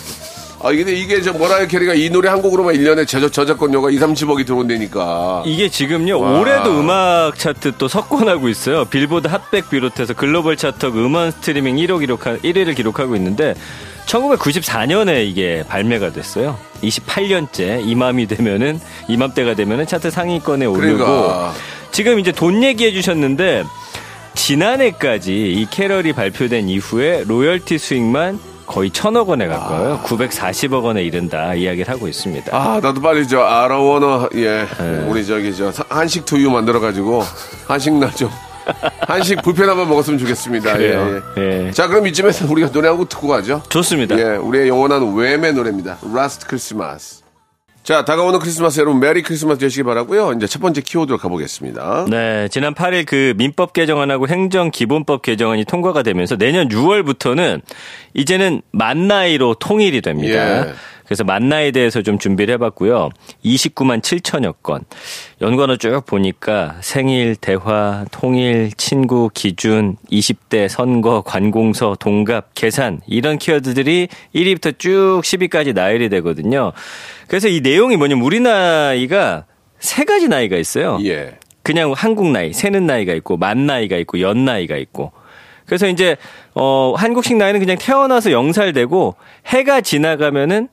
아, 0.60 0.72
근데 0.72 0.92
이게 0.92 1.22
저 1.22 1.32
머라이어 1.32 1.66
캐리가 1.68 1.94
이 1.94 2.10
노래 2.10 2.28
한 2.28 2.42
곡으로만 2.42 2.74
1년에 2.74 3.06
저작, 3.06 3.32
저작권료가 3.32 3.90
2, 3.90 3.98
30억이 3.98 4.44
들어온다니까. 4.44 5.44
이게 5.46 5.68
지금요 5.68 6.18
와. 6.20 6.40
올해도 6.40 6.80
음악 6.80 7.38
차트 7.38 7.72
또 7.78 7.86
석권하고 7.86 8.48
있어요. 8.48 8.84
빌보드 8.86 9.28
핫백 9.28 9.70
비롯해서 9.70 10.14
글로벌 10.14 10.56
차트 10.56 10.86
음원 10.86 11.30
스트리밍 11.30 11.76
1호 11.76 12.00
기록한 12.00 12.38
1위를 12.40 12.74
기록하고 12.74 13.14
있는데 13.16 13.54
1994년에 14.06 15.26
이게 15.28 15.64
발매가 15.68 16.12
됐어요. 16.12 16.58
28년째 16.82 17.86
이맘이 17.86 18.26
되면은 18.26 18.80
이맘때가 19.08 19.54
되면은 19.54 19.86
차트 19.86 20.10
상위권에 20.10 20.66
오르고 20.66 20.80
그러니까. 20.80 21.52
지금 21.92 22.18
이제 22.18 22.32
돈 22.32 22.64
얘기해 22.64 22.92
주셨는데 22.92 23.64
지난해까지 24.34 25.32
이 25.52 25.66
캐럴이 25.70 26.12
발표된 26.14 26.68
이후에 26.68 27.24
로열티 27.26 27.78
수익만 27.78 28.38
거의 28.68 28.90
천억 28.90 29.28
원에 29.30 29.46
가까워요. 29.48 30.00
940억 30.04 30.84
원에 30.84 31.02
이른다 31.02 31.54
이야기를 31.54 31.92
하고 31.92 32.06
있습니다. 32.06 32.54
아, 32.56 32.80
나도 32.82 33.00
빨리 33.00 33.26
저 33.26 33.40
All 33.40 33.66
I 33.66 33.75
wanna, 33.75 34.28
예. 34.34 34.66
우리 35.08 35.24
저기 35.26 35.54
저 35.56 35.72
사- 35.72 35.84
한식 35.88 36.24
to 36.26 36.36
you 36.36 36.50
만들어 36.50 36.78
가지고 36.78 37.22
한식 37.66 37.94
날 37.94 38.12
좀. 38.14 38.28
한식 39.00 39.40
불편 39.42 39.70
한번 39.70 39.88
먹었으면 39.88 40.18
좋겠습니다. 40.18 40.74
그래요. 40.74 41.22
예, 41.38 41.40
예. 41.42 41.66
예. 41.68 41.70
자, 41.72 41.86
그럼 41.88 42.06
이쯤에서 42.06 42.46
우리가 42.52 42.70
노래 42.70 42.88
한 42.88 42.98
곡 42.98 43.08
듣고 43.08 43.26
가죠. 43.28 43.62
좋습니다. 43.70 44.18
예, 44.18 44.36
우리의 44.36 44.68
영원한 44.68 45.02
왬의 45.14 45.54
노래입니다. 45.54 45.96
Last 46.14 46.44
Christmas. 46.46 47.22
자, 47.88 48.04
다가오는 48.04 48.38
크리스마스 48.40 48.80
여러분 48.80 49.00
메리 49.00 49.22
크리스마스 49.22 49.58
되시기 49.60 49.82
바라고요. 49.82 50.34
이제 50.34 50.46
첫 50.46 50.60
번째 50.60 50.82
키워드로 50.82 51.16
가보겠습니다. 51.16 52.04
네, 52.10 52.46
지난 52.48 52.74
8일 52.74 53.06
그 53.06 53.32
민법 53.38 53.72
개정안하고 53.72 54.28
행정 54.28 54.70
기본법 54.70 55.22
개정안이 55.22 55.64
통과가 55.64 56.02
되면서 56.02 56.36
내년 56.36 56.68
6월부터는 56.68 57.62
이제는 58.12 58.60
만 58.72 59.08
나이로 59.08 59.54
통일이 59.54 60.02
됩니다. 60.02 60.68
예. 60.68 60.74
그래서 61.08 61.24
만 61.24 61.48
나이에 61.48 61.70
대해서 61.70 62.02
좀 62.02 62.18
준비를 62.18 62.52
해봤고요. 62.54 63.08
29만 63.42 64.02
7천여 64.02 64.56
건. 64.62 64.84
연관어 65.40 65.76
쭉 65.76 66.04
보니까 66.04 66.76
생일, 66.82 67.34
대화, 67.34 68.04
통일, 68.10 68.72
친구, 68.76 69.30
기준, 69.32 69.96
20대, 70.12 70.68
선거, 70.68 71.22
관공서, 71.22 71.96
동갑, 71.98 72.50
계산 72.54 73.00
이런 73.06 73.38
키워드들이 73.38 74.08
1위부터 74.34 74.78
쭉 74.78 75.22
10위까지 75.24 75.74
나열이 75.74 76.10
되거든요. 76.10 76.72
그래서 77.26 77.48
이 77.48 77.62
내용이 77.62 77.96
뭐냐면 77.96 78.22
우리 78.22 78.40
나이가 78.40 79.46
세 79.78 80.04
가지 80.04 80.28
나이가 80.28 80.58
있어요. 80.58 80.98
예. 81.06 81.38
그냥 81.62 81.94
한국 81.96 82.30
나이, 82.32 82.52
세는 82.52 82.86
나이가 82.86 83.14
있고 83.14 83.38
만 83.38 83.64
나이가 83.64 83.96
있고 83.96 84.20
연 84.20 84.44
나이가 84.44 84.76
있고. 84.76 85.12
그래서 85.64 85.88
이제 85.88 86.16
어 86.54 86.94
한국식 86.96 87.38
나이는 87.38 87.60
그냥 87.60 87.78
태어나서 87.78 88.30
0살 88.30 88.74
되고 88.74 89.14
해가 89.46 89.80
지나가면은 89.80 90.68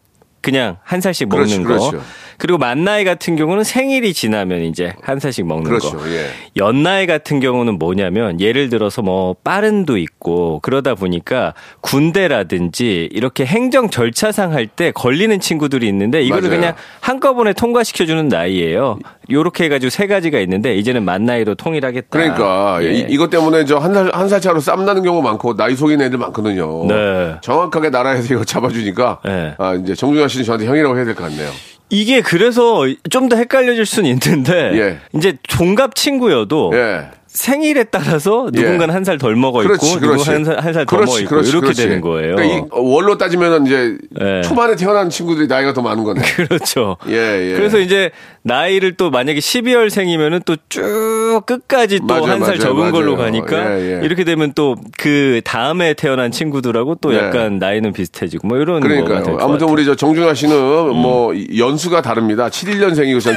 그냥 0.46 0.78
한 0.84 1.02
살씩 1.02 1.28
먹는 1.28 1.64
그렇죠, 1.64 1.86
거. 1.86 1.90
그렇죠. 1.90 2.08
그리고 2.38 2.58
만 2.58 2.84
나이 2.84 3.04
같은 3.04 3.36
경우는 3.36 3.64
생일이 3.64 4.14
지나면 4.14 4.62
이제 4.64 4.94
한 5.02 5.20
살씩 5.20 5.46
먹는 5.48 5.64
그렇죠. 5.70 5.98
거. 5.98 6.10
예. 6.10 6.28
연 6.58 6.84
나이 6.84 7.08
같은 7.08 7.40
경우는 7.40 7.80
뭐냐면 7.80 8.40
예를 8.42 8.70
들어서 8.70 9.02
뭐 9.02 9.36
빠른도 9.44 9.98
있고 9.98 10.60
그러다 10.62 10.96
보니까 10.96 11.54
군대라든지 11.82 13.10
이렇게 13.12 13.46
행정 13.46 13.90
절차상 13.90 14.54
할 14.54 14.66
때 14.76 14.92
걸리는 14.92 15.40
친구들이 15.40 15.88
있는데 15.90 16.22
이거를 16.24 16.50
맞아요. 16.50 16.60
그냥 16.60 16.76
한꺼번에 17.00 17.54
통과시켜 17.54 18.06
주는 18.06 18.28
나이예요. 18.28 19.00
요렇게 19.32 19.66
해 19.66 19.70
가지고 19.70 19.90
세 19.90 20.08
가지가 20.08 20.40
있는데 20.40 20.76
이제는 20.76 21.04
만 21.04 21.24
나이로 21.26 21.56
통일하겠다. 21.56 22.08
그러니까 22.10 22.80
예. 22.84 22.92
이, 22.94 23.06
이것 23.10 23.30
때문에 23.30 23.64
저 23.66 23.78
한 23.80 23.94
살 23.94 24.10
한 24.14 24.28
살 24.28 24.42
차로 24.42 24.60
쌈 24.60 24.84
나는 24.86 25.04
경우 25.04 25.22
많고 25.22 25.56
나이 25.56 25.76
속인 25.76 26.02
애들 26.02 26.18
많거든요. 26.18 26.86
네. 26.88 27.36
정확하게 27.42 27.90
나라에서 27.92 28.34
이거 28.34 28.44
잡아주니까 28.44 29.20
네. 29.24 29.54
아 29.60 29.76
이제 29.76 29.94
정준하 29.96 30.28
씨는 30.28 30.44
저한테 30.46 30.66
형이라고 30.66 30.98
해야 30.98 31.06
될 31.06 31.16
것 31.16 31.24
같네요. 31.24 31.50
이게 31.96 32.22
그래서 32.22 32.84
좀 33.10 33.30
더 33.30 33.36
헷갈려질 33.38 33.86
수는 33.86 34.10
있는데 34.12 34.54
예. 34.78 34.98
이제 35.18 35.38
동갑 35.50 35.96
친구여도 35.96 36.72
예. 36.76 37.10
생일에 37.36 37.84
따라서 37.84 38.50
누군가는 38.52 38.94
한살 38.96 39.18
덜 39.18 39.36
먹어 39.36 39.62
있고 39.64 39.74
그렇지, 39.74 40.00
그렇지. 40.00 40.32
누군가는 40.32 40.64
한살더 40.66 40.86
그렇지, 40.86 41.12
먹어 41.12 41.20
있고 41.20 41.30
그렇지, 41.30 41.50
이렇게 41.50 41.62
그렇지. 41.66 41.82
되는 41.84 42.02
거예요. 42.02 42.36
그러니까 42.36 42.58
이 42.58 42.70
원로 42.72 43.18
따지면은 43.18 43.66
이제 43.68 43.98
예. 44.22 44.42
초반에 44.42 44.76
태어난 44.76 45.10
친구들이 45.10 45.48
나이가 45.48 45.74
더 45.74 45.82
많은 45.82 46.04
거네. 46.04 46.22
그렇죠. 46.48 46.98
예, 47.10 47.52
예. 47.52 47.54
그래서 47.56 47.78
이제 47.80 48.12
나이를 48.44 48.94
또 48.94 49.10
만약에 49.12 49.40
12월 49.40 49.90
생이면은 49.90 50.40
또 50.46 50.56
쭉 50.70 51.44
끝까지 51.46 52.00
또 52.08 52.14
한살 52.26 52.40
맞아요, 52.40 52.58
적은 52.60 52.92
걸로 52.92 53.16
맞아요. 53.16 53.26
가니까 53.32 53.78
예, 53.80 54.00
예. 54.02 54.06
이렇게 54.06 54.24
되면 54.24 54.54
또 54.54 54.76
그 54.98 55.42
다음에 55.44 55.94
태어난 55.94 56.32
친구들하고 56.32 56.96
또 57.02 57.14
예. 57.14 57.18
약간 57.20 57.60
나이는 57.60 57.92
비슷해지고 57.94 58.48
뭐 58.48 58.58
이런. 58.58 58.82
될것 58.82 59.42
아무튼. 59.42 59.68
음. 59.68 59.74
우리 59.74 59.84
저 59.86 59.96
정준하 59.96 60.34
씨는 60.34 60.56
뭐 60.96 61.34
이- 61.34 61.60
연수가 61.60 62.02
다릅니다. 62.02 62.48
71년생이고 62.50 63.20
전 63.22 63.34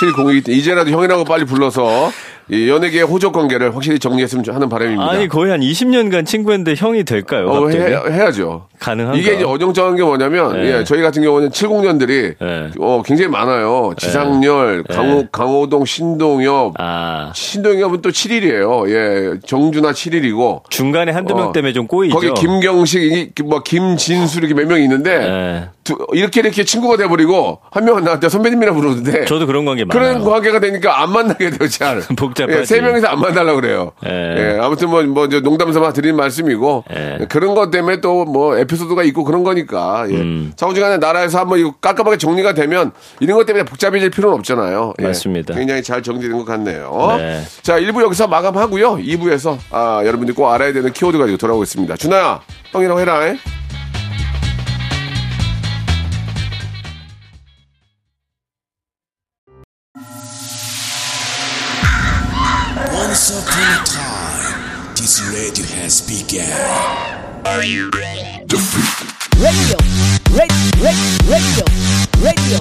7, 0.00 0.12
70이기 0.12 0.44
때문에 0.44 0.58
이제라도 0.58 0.90
형이라고 0.90 1.24
빨리 1.24 1.44
불러서 1.44 2.10
이 2.10 2.12
연예계의 2.50 3.04
호적 3.04 3.32
관계를 3.32 3.74
확실히 3.74 3.98
정리했으면 3.98 4.44
하는 4.48 4.68
바람입니다. 4.68 5.10
아니 5.10 5.28
거의 5.28 5.50
한 5.52 5.60
20년간 5.60 6.26
친구인데 6.26 6.74
형이 6.76 7.04
될까요? 7.04 7.46
어, 7.48 7.60
갑자기? 7.62 7.84
해, 7.84 7.92
야죠 8.20 8.66
가능한가? 8.78 9.16
이게 9.18 9.34
이제 9.34 9.44
어정쩡한 9.44 9.96
게 9.96 10.02
뭐냐면, 10.02 10.54
네. 10.60 10.78
예, 10.80 10.84
저희 10.84 11.02
같은 11.02 11.22
경우는 11.22 11.50
70년들이 11.50 12.34
네. 12.38 12.70
어, 12.80 13.02
굉장히 13.04 13.30
많아요. 13.30 13.92
지상렬, 13.96 14.82
강호, 14.84 15.26
강호동, 15.30 15.84
신동엽. 15.84 16.74
아 16.78 17.30
신동엽은 17.34 18.02
또 18.02 18.10
7일이에요. 18.10 18.88
예, 18.90 19.38
정준하 19.46 19.92
7일이고. 19.92 20.62
중간에 20.68 21.12
한두 21.12 21.34
명 21.34 21.48
어. 21.48 21.52
때문에 21.52 21.72
좀 21.72 21.86
꼬이죠. 21.86 22.14
거기 22.14 22.32
김경식, 22.34 23.02
이- 23.02 23.42
뭐 23.44 23.62
김진수 23.62 24.38
이렇게 24.40 24.54
몇 24.54 24.66
명 24.66 24.80
있는데 24.82 25.18
네. 25.18 25.68
두- 25.84 25.98
이렇게 26.12 26.40
이렇게 26.40 26.64
친구가 26.64 26.96
돼버리고 26.96 27.60
한 27.70 27.84
명은 27.84 28.04
나한테 28.04 28.28
선배님이라 28.28 28.72
부르는데 28.72 29.24
저도 29.24 29.46
그런 29.46 29.64
관계 29.64 29.84
많아요. 29.84 30.14
그런 30.20 30.24
관계가 30.24 30.60
되니까 30.60 31.02
안 31.02 31.10
만나게 31.12 31.50
돼요, 31.50 31.68
잘. 31.68 32.00
복잡하지. 32.16 32.58
예, 32.60 32.64
세 32.64 32.80
명이서 32.80 33.06
안 33.08 33.20
만나려고 33.20 33.60
그래요. 33.60 33.92
예. 34.06 34.10
예, 34.10 34.58
아무튼 34.60 34.90
뭐, 34.90 35.02
뭐, 35.02 35.24
이제 35.26 35.40
농담 35.40 35.72
삼아 35.72 35.92
드린 35.92 36.16
말씀이고, 36.16 36.84
예. 36.94 37.26
그런 37.28 37.54
것 37.54 37.70
때문에 37.70 38.00
또 38.00 38.24
뭐, 38.24 38.56
에피소드가 38.58 39.02
있고 39.04 39.24
그런 39.24 39.42
거니까, 39.44 40.06
예. 40.10 40.14
음. 40.14 40.52
자우지간에 40.56 40.98
나라에서 40.98 41.38
한번 41.40 41.58
이거 41.58 41.74
깜깜하게 41.80 42.16
정리가 42.18 42.54
되면 42.54 42.92
이런 43.20 43.36
것 43.36 43.44
때문에 43.46 43.64
복잡해질 43.64 44.10
필요는 44.10 44.38
없잖아요. 44.38 44.94
예. 45.00 45.04
맞습니다. 45.06 45.54
굉장히 45.54 45.82
잘 45.82 46.02
정리된 46.02 46.36
것 46.38 46.44
같네요. 46.44 47.14
네. 47.18 47.42
자, 47.62 47.78
1부 47.80 48.02
여기서 48.02 48.28
마감하고요. 48.28 48.96
2부에서, 48.98 49.58
아, 49.70 50.00
여러분들이 50.04 50.34
꼭 50.34 50.48
알아야 50.50 50.72
되는 50.72 50.92
키워드 50.92 51.18
가지고 51.18 51.38
돌아오겠습니다. 51.38 51.96
준아야, 51.96 52.40
형이랑 52.72 52.98
해라. 52.98 53.26
잉? 53.28 53.38
Once 63.62 63.70
upon 63.70 63.78
a 63.78 63.86
time, 63.86 64.94
this 64.96 65.22
radio 65.30 65.64
has 65.78 66.02
begun. 66.02 66.42
radio, 67.46 67.86
radio, 69.38 69.76
radio, 70.82 71.06
radio, 71.30 71.62
radio. 72.18 72.58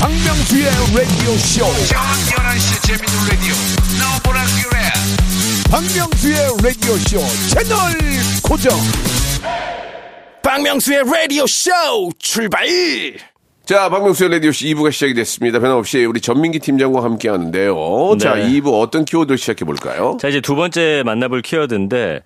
박명수의 0.00 0.70
라디오 0.94 1.36
쇼. 1.38 1.66
저녁 1.88 2.14
11시 2.30 2.68
재밌는 2.86 3.12
라디오. 3.28 3.54
너보라 3.98 4.38
그래. 4.62 4.76
박명수의 5.68 6.38
라디오 6.62 6.96
쇼 6.98 7.18
채널 7.48 7.76
고정. 8.44 8.70
박명수의 10.44 11.02
라디오 11.10 11.44
쇼 11.48 11.70
출발 12.20 12.68
자, 13.70 13.88
박명수의 13.88 14.30
라디오씨 14.30 14.74
2부가 14.74 14.90
시작이 14.90 15.14
됐습니다. 15.14 15.60
변함없이 15.60 16.04
우리 16.04 16.20
전민기 16.20 16.58
팀장과 16.58 17.04
함께 17.04 17.28
하는데요. 17.28 18.16
자, 18.18 18.34
네. 18.34 18.48
2부 18.48 18.80
어떤 18.80 19.04
키워드를 19.04 19.38
시작해 19.38 19.64
볼까요? 19.64 20.16
자, 20.20 20.26
이제 20.26 20.40
두 20.40 20.56
번째 20.56 21.04
만나볼 21.06 21.40
키워드인데, 21.42 22.22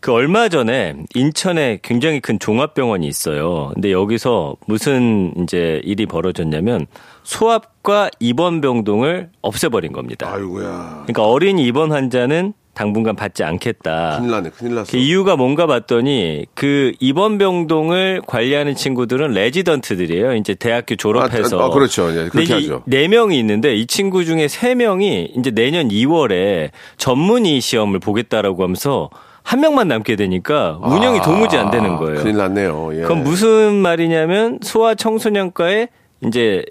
그 0.00 0.12
얼마 0.12 0.48
전에 0.48 0.94
인천에 1.14 1.80
굉장히 1.82 2.20
큰 2.20 2.38
종합병원이 2.38 3.06
있어요. 3.06 3.72
근데 3.74 3.92
여기서 3.92 4.56
무슨 4.66 5.34
이제 5.42 5.82
일이 5.84 6.06
벌어졌냐면, 6.06 6.86
소압과 7.22 8.08
입원 8.18 8.62
병동을 8.62 9.28
없애버린 9.42 9.92
겁니다. 9.92 10.32
아이고야. 10.32 11.02
그러니까 11.02 11.26
어린 11.26 11.58
입원 11.58 11.92
환자는 11.92 12.54
당분간 12.78 13.16
받지 13.16 13.42
않겠다. 13.42 14.18
큰일 14.18 14.30
나네, 14.30 14.50
큰일 14.50 14.76
났어. 14.76 14.92
그 14.92 14.98
이유가 14.98 15.34
뭔가 15.34 15.66
봤더니 15.66 16.46
그 16.54 16.92
입원 17.00 17.36
병동을 17.36 18.22
관리하는 18.24 18.76
친구들은 18.76 19.32
레지던트들이에요. 19.32 20.36
이제 20.36 20.54
대학교 20.54 20.94
졸업해서. 20.94 21.60
아, 21.60 21.64
아, 21.64 21.70
그렇죠. 21.70 22.08
예, 22.16 22.28
그렇게 22.28 22.52
하죠. 22.52 22.84
이, 22.86 22.90
네 22.90 23.08
명이 23.08 23.36
있는데 23.40 23.74
이 23.74 23.88
친구 23.88 24.24
중에 24.24 24.46
세 24.46 24.76
명이 24.76 25.32
이제 25.36 25.50
내년 25.50 25.88
2월에 25.88 26.70
전문의 26.98 27.60
시험을 27.60 27.98
보겠다라고 27.98 28.62
하면서 28.62 29.10
한 29.42 29.58
명만 29.58 29.88
남게 29.88 30.14
되니까 30.14 30.78
운영이 30.80 31.20
도무지 31.22 31.56
안 31.56 31.72
되는 31.72 31.96
거예요. 31.96 32.20
아, 32.20 32.22
큰일 32.22 32.36
났네요. 32.36 32.90
예. 32.94 33.00
그건 33.02 33.24
무슨 33.24 33.74
말이냐면 33.74 34.60
소아 34.62 34.94
청소년과에 34.94 35.88
이제 36.26 36.62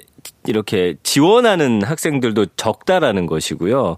이렇게 0.45 0.95
지원하는 1.03 1.81
학생들도 1.83 2.45
적다라는 2.55 3.25
것이고요. 3.25 3.97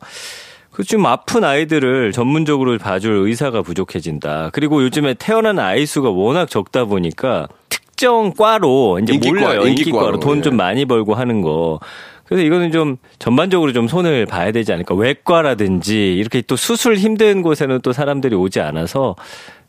그좀 0.80 1.06
아픈 1.06 1.44
아이들을 1.44 2.14
전문적으로 2.14 2.78
봐줄 2.78 3.12
의사가 3.12 3.64
부족해진다. 3.64 4.52
그리고 4.54 4.82
요즘에 4.82 5.14
태어난 5.14 5.60
아이 5.60 5.86
수가 5.86 6.10
워낙 6.10 6.50
적다 6.50 6.86
보니까 6.86 7.50
특정 7.68 8.32
과로 8.32 8.98
이제 9.04 9.16
인기과, 9.16 9.34
몰려요. 9.34 9.68
인기과로, 9.68 9.68
인기과로 9.68 10.20
돈좀 10.22 10.54
예. 10.54 10.56
많이 10.56 10.86
벌고 10.86 11.16
하는 11.16 11.42
거. 11.42 11.82
그래서 12.24 12.46
이거는 12.46 12.72
좀 12.72 12.96
전반적으로 13.18 13.74
좀 13.74 13.90
손을 13.90 14.26
봐야 14.26 14.54
되지 14.54 14.72
않을까. 14.72 14.96
외과라든지 14.96 16.16
이렇게 16.16 16.42
또 16.44 16.56
수술 16.56 16.96
힘든 16.96 17.42
곳에는 17.42 17.82
또 17.84 17.92
사람들이 17.92 18.36
오지 18.36 18.62
않아서 18.62 19.18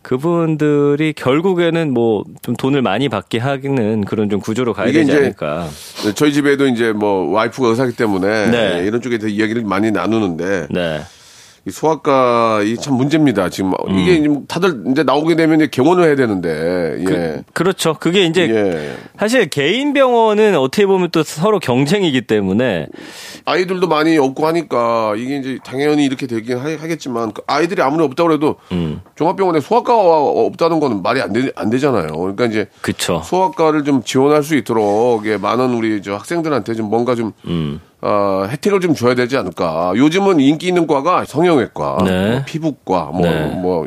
그분들이 0.03 1.13
결국에는 1.13 1.93
뭐 1.93 2.25
좀 2.43 2.57
돈을 2.57 2.83
많이 2.83 3.09
받게 3.09 3.39
하기는 3.39 4.05
그런 4.05 4.31
좀 4.31 4.41
구조로 4.41 4.73
가야 4.73 4.93
되지 4.93 5.13
않을까. 5.13 5.69
저희 6.15 6.33
집에도 6.33 6.67
이제 6.67 6.93
뭐 6.93 7.31
와이프가 7.31 7.69
의사기 7.69 7.95
때문에 7.97 8.51
네. 8.51 8.79
예, 8.81 8.87
이런 8.87 9.01
쪽에 9.03 9.19
대해서 9.19 9.35
이야기를 9.35 9.63
많이 9.65 9.91
나누는데 9.91 10.67
네. 10.71 11.01
이 11.67 11.71
소아과 11.71 12.63
이 12.65 12.77
참 12.81 12.95
문제입니다. 12.95 13.51
지금 13.51 13.73
음. 13.89 13.99
이게 13.99 14.23
지금 14.23 14.47
다들 14.47 14.83
이제 14.91 15.03
나오게 15.03 15.37
되면 15.37 15.61
이제 15.61 15.69
개원을 15.71 16.05
해야 16.05 16.17
되는데 16.17 16.97
예. 17.07 17.43
그 17.53 17.63
렇죠. 17.63 17.95
그게 18.01 18.25
이제 18.25 18.49
예. 18.49 18.97
사실 19.19 19.49
개인 19.51 19.93
병원은 19.93 20.57
어떻게 20.57 20.87
보면 20.87 21.11
또 21.13 21.23
서로 21.23 21.59
경쟁이기 21.61 22.23
때문에 22.23 22.87
아이들도 23.45 23.87
많이 23.89 24.17
없고 24.17 24.47
하니까 24.47 25.15
이게 25.17 25.37
이제 25.37 25.59
당연히 25.63 26.07
이렇게 26.07 26.27
되긴 26.27 26.57
하- 26.57 26.77
하겠지만 26.81 27.33
그 27.33 27.43
아이들이 27.47 27.83
아무리 27.83 28.05
없다고 28.05 28.33
해도 28.33 28.57
음. 28.73 29.03
종합병원에 29.17 29.61
소아과가 29.61 30.03
없다는 30.03 30.81
거는 30.81 31.03
말이 31.03 31.21
안, 31.21 31.33
되, 31.35 31.51
안 31.57 31.69
되잖아요. 31.69 32.07
그러니까 32.17 32.47
이제 32.47 32.69
그쵸. 32.81 33.21
소아과를 33.25 33.85
좀 33.85 34.03
지원할 34.03 34.43
수 34.43 34.57
있도록 34.57 35.27
예, 35.27 35.37
많은 35.37 35.75
우리 35.75 36.01
저 36.01 36.15
학생들한테 36.15 36.75
좀 36.75 36.89
뭔가 36.89 37.15
좀 37.15 37.33
음. 37.47 37.81
어, 38.03 38.47
혜택을 38.49 38.81
좀 38.81 38.95
줘야 38.95 39.15
되지 39.15 39.37
않을까. 39.37 39.93
요즘은 39.97 40.41
인기 40.41 40.69
있는 40.69 40.87
과가 40.87 41.25
성형외과, 41.27 41.99
네. 42.05 42.31
뭐 42.31 42.43
피부과, 42.47 43.05
뭐, 43.13 43.21
네. 43.23 43.47
뭐, 43.47 43.87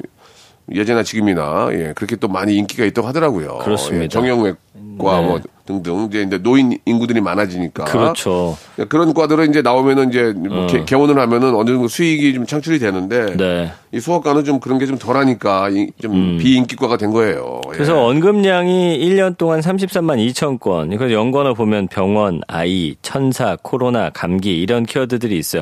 예전이나 0.71 1.03
지금이나, 1.03 1.69
예, 1.71 1.93
그렇게 1.95 2.15
또 2.15 2.27
많이 2.27 2.55
인기가 2.55 2.85
있다고 2.85 3.07
하더라고요. 3.07 3.59
그렇습니다. 3.59 4.03
예, 4.05 4.07
정형외과 4.07 4.57
네. 4.97 5.27
뭐 5.27 5.39
등등, 5.65 6.07
이제, 6.09 6.23
이제 6.23 6.37
노인 6.39 6.77
인구들이 6.85 7.21
많아지니까. 7.21 7.85
그렇죠. 7.85 8.57
예, 8.79 8.83
그런 8.83 9.13
과들은 9.13 9.49
이제 9.49 9.61
나오면은 9.61 10.09
이제 10.09 10.33
뭐 10.35 10.63
어. 10.63 10.67
개, 10.67 10.83
개원을 10.83 11.17
하면은 11.17 11.55
어느 11.55 11.69
정도 11.69 11.87
수익이 11.87 12.33
좀 12.33 12.45
창출이 12.45 12.79
되는데. 12.79 13.37
네. 13.37 13.43
음. 13.63 13.69
이 13.93 13.99
소아과는 14.01 14.43
좀 14.43 14.59
그런 14.59 14.77
게 14.79 14.85
좀 14.85 14.97
덜하니까 14.97 15.69
이- 15.69 15.91
좀 16.01 16.37
비인기과가 16.37 16.97
된 16.97 17.11
거예요. 17.11 17.61
예. 17.67 17.71
그래서 17.71 18.03
언급량이 18.05 18.99
1년 18.99 19.37
동안 19.37 19.61
33만 19.61 20.17
2천 20.31 20.59
건. 20.59 20.89
그래서 20.97 21.13
연관어 21.13 21.53
보면 21.53 21.87
병원, 21.87 22.41
아이, 22.47 22.95
천사, 23.01 23.57
코로나, 23.61 24.09
감기 24.09 24.59
이런 24.61 24.85
키워드들이 24.85 25.37
있어요. 25.37 25.61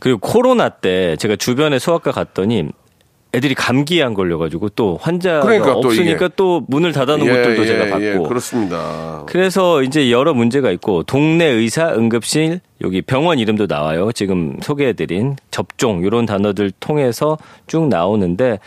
그리고 0.00 0.18
코로나 0.18 0.68
때 0.68 1.16
제가 1.16 1.36
주변에 1.36 1.78
소아과 1.78 2.12
갔더니 2.12 2.68
애들이 3.34 3.54
감기에 3.54 4.02
안 4.02 4.14
걸려가지고 4.14 4.70
또 4.70 4.98
환자가 5.00 5.40
그러니까 5.40 5.72
또 5.74 5.78
없으니까 5.80 6.26
이게. 6.26 6.34
또 6.36 6.64
문을 6.66 6.92
닫아놓은 6.92 7.26
예, 7.28 7.32
것들도 7.32 7.62
예, 7.62 7.66
제가 7.66 7.84
봤고. 7.90 8.04
예, 8.04 8.18
그렇습니다. 8.26 9.24
그래서 9.26 9.82
이제 9.82 10.10
여러 10.10 10.32
문제가 10.32 10.70
있고 10.70 11.02
동네 11.02 11.44
의사 11.44 11.92
응급실 11.92 12.60
여기 12.80 13.02
병원 13.02 13.38
이름도 13.38 13.66
나와요. 13.66 14.12
지금 14.12 14.56
소개해드린 14.62 15.36
접종 15.50 16.04
이런 16.04 16.24
단어들 16.24 16.72
통해서 16.80 17.36
쭉 17.66 17.88
나오는데 17.88 18.60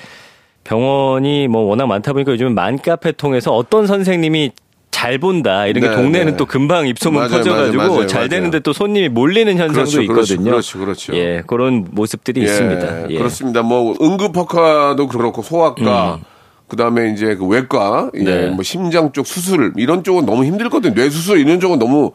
병원이 0.63 1.47
뭐 1.47 1.63
워낙 1.63 1.88
많다 1.88 2.13
보니까 2.13 2.32
요즘 2.34 2.54
맘카페 2.54 3.13
통해서 3.13 3.56
어떤 3.56 3.88
선생님이 3.88 4.52
잘 5.01 5.17
본다 5.17 5.65
이런 5.65 5.81
게 5.81 5.89
네, 5.89 5.95
동네는 5.95 6.31
네. 6.33 6.37
또 6.37 6.45
금방 6.45 6.85
입소문 6.85 7.21
맞아요, 7.21 7.31
퍼져가지고 7.31 7.77
맞아요, 7.77 7.91
맞아요, 7.93 8.07
잘. 8.07 8.29
되는데 8.29 8.59
또 8.59 8.71
손님이 8.71 9.09
몰리는 9.09 9.51
현상도 9.57 9.89
그렇죠, 9.89 9.97
그렇죠, 10.05 10.33
있거든요. 10.33 10.51
그렇죠, 10.51 10.79
그렇죠. 10.79 11.15
예, 11.15 11.41
그런 11.47 11.87
모습들이 11.89 12.43
있습니다. 12.43 13.09
예. 13.09 13.17
그렇습니다. 13.17 13.63
뭐 13.63 13.95
응급학과도 13.99 15.07
그렇고 15.07 15.41
소아과 15.41 16.19
그다음에 16.67 17.11
이제 17.13 17.33
그 17.35 17.47
외과, 17.47 18.11
예, 18.13 18.19
음. 18.19 18.25
네. 18.25 18.47
뭐 18.51 18.61
심장 18.61 19.11
쪽 19.11 19.25
수술 19.25 19.73
이런 19.75 20.03
쪽은 20.03 20.27
너무 20.27 20.45
힘들거든요. 20.45 20.93
뇌 20.93 21.09
수술 21.09 21.39
이런 21.39 21.59
쪽은 21.59 21.79
너무 21.79 22.11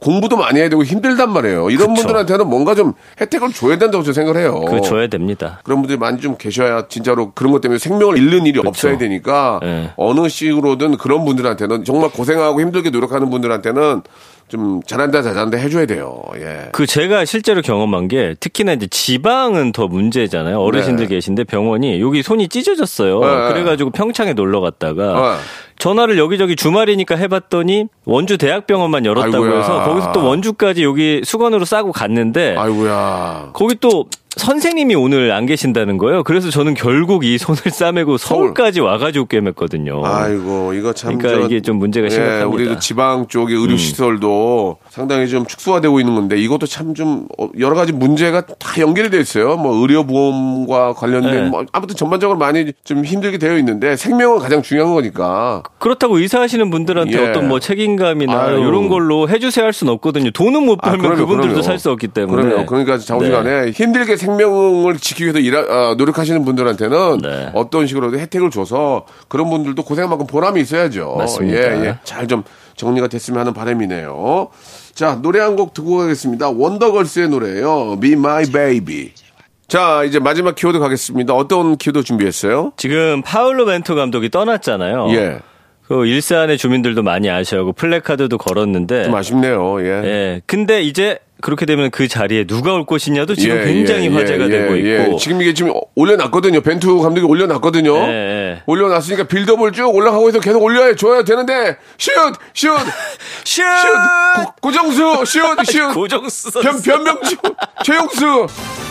공부도 0.00 0.36
많이 0.36 0.58
해야 0.58 0.68
되고 0.68 0.82
힘들단 0.82 1.32
말이에요. 1.32 1.70
이런 1.70 1.88
그쵸. 1.88 2.02
분들한테는 2.02 2.48
뭔가 2.48 2.74
좀 2.74 2.94
혜택을 3.20 3.52
줘야 3.52 3.78
된다고 3.78 4.02
저는 4.02 4.14
생각을 4.14 4.40
해요. 4.40 4.60
그거 4.60 4.80
줘야 4.80 5.06
됩니다. 5.06 5.60
그런 5.62 5.80
분들이 5.80 5.98
많이 5.98 6.20
좀 6.20 6.36
계셔야 6.36 6.88
진짜로 6.88 7.32
그런 7.32 7.52
것 7.52 7.60
때문에 7.60 7.78
생명을 7.78 8.18
잃는 8.18 8.46
일이 8.46 8.60
없어야 8.64 8.98
되니까 8.98 9.60
네. 9.62 9.90
어느 9.96 10.28
식으로든 10.28 10.96
그런 10.96 11.24
분들한테는 11.24 11.84
정말 11.84 12.10
고생하고 12.10 12.60
힘들게 12.60 12.90
노력하는 12.90 13.30
분들한테는 13.30 14.02
좀 14.48 14.82
잘한다 14.84 15.22
잘한다 15.22 15.58
해줘야 15.58 15.86
돼요. 15.86 16.22
예. 16.36 16.70
그 16.72 16.84
제가 16.84 17.24
실제로 17.24 17.62
경험한 17.62 18.08
게 18.08 18.34
특히나 18.40 18.72
이제 18.72 18.88
지방은 18.88 19.70
더 19.70 19.86
문제잖아요. 19.86 20.58
어르신들 20.60 21.06
네. 21.06 21.14
계신데 21.14 21.44
병원이 21.44 22.00
여기 22.00 22.22
손이 22.22 22.48
찢어졌어요. 22.48 23.20
네. 23.20 23.52
그래가지고 23.52 23.90
평창에 23.90 24.32
놀러 24.32 24.60
갔다가 24.60 25.36
네. 25.36 25.40
전화를 25.80 26.18
여기저기 26.18 26.54
주말이니까 26.54 27.16
해봤더니 27.16 27.86
원주 28.04 28.38
대학병원만 28.38 29.06
열었다고 29.06 29.44
아이고야. 29.44 29.58
해서 29.58 29.84
거기서 29.84 30.12
또 30.12 30.24
원주까지 30.24 30.84
여기 30.84 31.22
수건으로 31.24 31.64
싸고 31.64 31.90
갔는데 31.92 32.54
아이고야. 32.56 33.50
거기 33.54 33.74
또 33.80 34.06
선생님이 34.44 34.94
오늘 34.94 35.32
안 35.32 35.44
계신다는 35.44 35.98
거예요. 35.98 36.22
그래서 36.22 36.48
저는 36.48 36.72
결국 36.72 37.24
이 37.26 37.36
손을 37.36 37.60
싸매고 37.70 38.16
서울까지 38.16 38.80
와가지고 38.80 39.26
꿰맸거든요. 39.26 40.02
아이고 40.02 40.72
이거 40.72 40.94
참 40.94 41.18
그러니까 41.18 41.42
저- 41.42 41.46
이게 41.46 41.60
좀 41.60 41.76
문제가 41.76 42.06
예, 42.06 42.10
심각합니다. 42.10 42.46
음. 42.46 42.52
우리도 42.54 42.78
지방 42.78 43.26
쪽의 43.28 43.54
의료 43.54 43.76
시설도 43.76 44.78
상당히 44.88 45.28
좀 45.28 45.44
축소화되고 45.44 46.00
있는 46.00 46.14
건데 46.14 46.38
이것도 46.40 46.66
참 46.66 46.90
좀 46.94 47.28
여러 47.60 47.76
가지 47.76 47.92
문제가 47.92 48.40
다 48.40 48.80
연결이 48.80 49.10
돼 49.10 49.20
있어요. 49.20 49.56
뭐 49.56 49.76
의료보험과 49.82 50.94
관련된 50.94 51.44
네. 51.44 51.48
뭐 51.48 51.64
아무튼 51.72 51.94
전반적으로 51.94 52.36
많이 52.38 52.72
좀 52.82 53.04
힘들게 53.04 53.38
되어 53.38 53.56
있는데 53.58 53.94
생명은 53.94 54.38
가장 54.40 54.60
중요한 54.62 54.92
거니까. 54.94 55.62
그렇다고 55.78 56.18
의사하시는 56.18 56.68
분들한테 56.70 57.22
예. 57.22 57.28
어떤 57.28 57.46
뭐 57.46 57.60
책임감이나 57.60 58.40
아유. 58.42 58.58
이런 58.58 58.88
걸로 58.88 59.28
해주세요 59.28 59.64
할 59.66 59.72
수는 59.72 59.92
없거든요. 59.94 60.30
돈은 60.32 60.64
못 60.64 60.78
아, 60.82 60.90
벌면 60.90 61.00
그럼요, 61.14 61.26
그분들도. 61.28 61.62
살 61.62 61.78
수 61.78 61.90
없기 61.92 62.08
때문에. 62.08 62.42
그럼요. 62.42 62.66
그러니까 62.66 62.98
장시간에 62.98 63.70
힘들게 63.70 64.16
생 64.16 64.29
명을 64.36 64.96
지키기 64.98 65.24
위해서 65.24 65.38
일하, 65.38 65.60
아, 65.60 65.94
노력하시는 65.96 66.44
분들한테는 66.44 67.18
네. 67.22 67.50
어떤 67.54 67.86
식으로든 67.86 68.18
혜택을 68.18 68.50
줘서 68.50 69.04
그런 69.28 69.48
분들도 69.50 69.82
고생만큼 69.82 70.26
보람이 70.26 70.60
있어야죠. 70.60 71.14
맞습니다. 71.18 71.58
예, 71.58 71.84
예. 71.86 71.98
잘 72.04 72.26
좀 72.26 72.42
정리가 72.76 73.08
됐으면 73.08 73.40
하는 73.40 73.52
바람이네요. 73.52 74.48
자, 74.94 75.18
노래 75.20 75.40
한 75.40 75.56
곡 75.56 75.74
듣고 75.74 75.98
가겠습니다. 75.98 76.50
원더걸스의 76.50 77.28
노래예요. 77.28 77.98
Be 78.00 78.12
My 78.12 78.44
Baby. 78.50 79.12
자, 79.68 80.02
이제 80.04 80.18
마지막 80.18 80.54
키워드 80.54 80.78
가겠습니다. 80.78 81.34
어떤 81.34 81.76
키워드 81.76 82.02
준비했어요? 82.04 82.72
지금 82.76 83.22
파울로 83.22 83.66
벤토 83.66 83.94
감독이 83.94 84.30
떠났잖아요. 84.30 85.08
예. 85.10 85.38
그 85.86 86.06
일산의 86.06 86.56
주민들도 86.56 87.02
많이 87.02 87.28
아셔하고 87.28 87.72
플래카드도 87.72 88.38
걸었는데. 88.38 89.04
좀 89.04 89.14
아쉽네요. 89.14 89.80
예. 89.82 89.86
예. 90.04 90.42
근데 90.46 90.82
이제 90.82 91.18
그렇게 91.40 91.66
되면 91.66 91.90
그 91.90 92.08
자리에 92.08 92.44
누가 92.44 92.74
올 92.74 92.86
것이냐도 92.86 93.34
지금 93.34 93.58
예, 93.58 93.64
굉장히 93.64 94.06
예, 94.06 94.08
화제가 94.08 94.46
예, 94.46 94.48
되고 94.48 94.76
예, 94.76 94.78
있고. 94.78 95.12
예. 95.14 95.16
지금 95.18 95.42
이게 95.42 95.54
지금 95.54 95.72
올려놨거든요. 95.94 96.60
벤투 96.60 97.00
감독이 97.00 97.26
올려놨거든요. 97.26 97.96
예, 97.96 98.12
예. 98.12 98.62
올려놨으니까 98.66 99.24
빌드업을 99.24 99.72
쭉 99.72 99.94
올라가고 99.94 100.28
해서 100.28 100.40
계속 100.40 100.62
올려야 100.62 100.94
줘야 100.94 101.22
되는데 101.22 101.76
슛! 101.98 102.12
슛! 102.54 102.70
슛! 103.44 103.62
슛! 103.62 103.64
고, 104.36 104.52
고정수! 104.60 105.24
슛! 105.24 105.40
슛! 105.64 105.94
고정수. 105.94 106.60
변, 106.60 106.82
변명주! 106.82 107.36
최용수! 107.84 108.46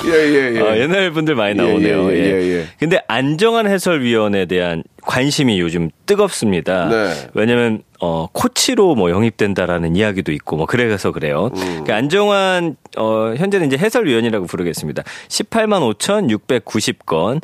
예, 0.05 0.11
예, 0.11 0.55
예. 0.55 0.61
아, 0.61 0.77
옛날 0.77 1.11
분들 1.11 1.35
많이 1.35 1.51
예, 1.59 1.61
나오네요. 1.61 2.11
예, 2.11 2.15
예, 2.15 2.23
예, 2.23 2.59
예. 2.59 2.65
근데 2.79 2.99
안정환 3.07 3.67
해설위원에 3.67 4.45
대한 4.45 4.83
관심이 5.03 5.59
요즘 5.59 5.89
뜨겁습니다. 6.05 6.87
네. 6.89 7.27
왜냐면 7.33 7.81
어 8.01 8.27
코치로 8.31 8.95
뭐 8.95 9.09
영입된다라는 9.09 9.95
이야기도 9.95 10.31
있고 10.31 10.55
뭐 10.55 10.65
그래서 10.65 11.11
그래요. 11.11 11.49
음. 11.53 11.59
그러니까 11.59 11.95
안정환 11.95 12.77
어 12.97 13.33
현재는 13.35 13.67
이제 13.67 13.77
해설위원이라고 13.77 14.45
부르겠습니다. 14.45 15.03
18만 15.27 15.95
5,690건. 15.97 17.41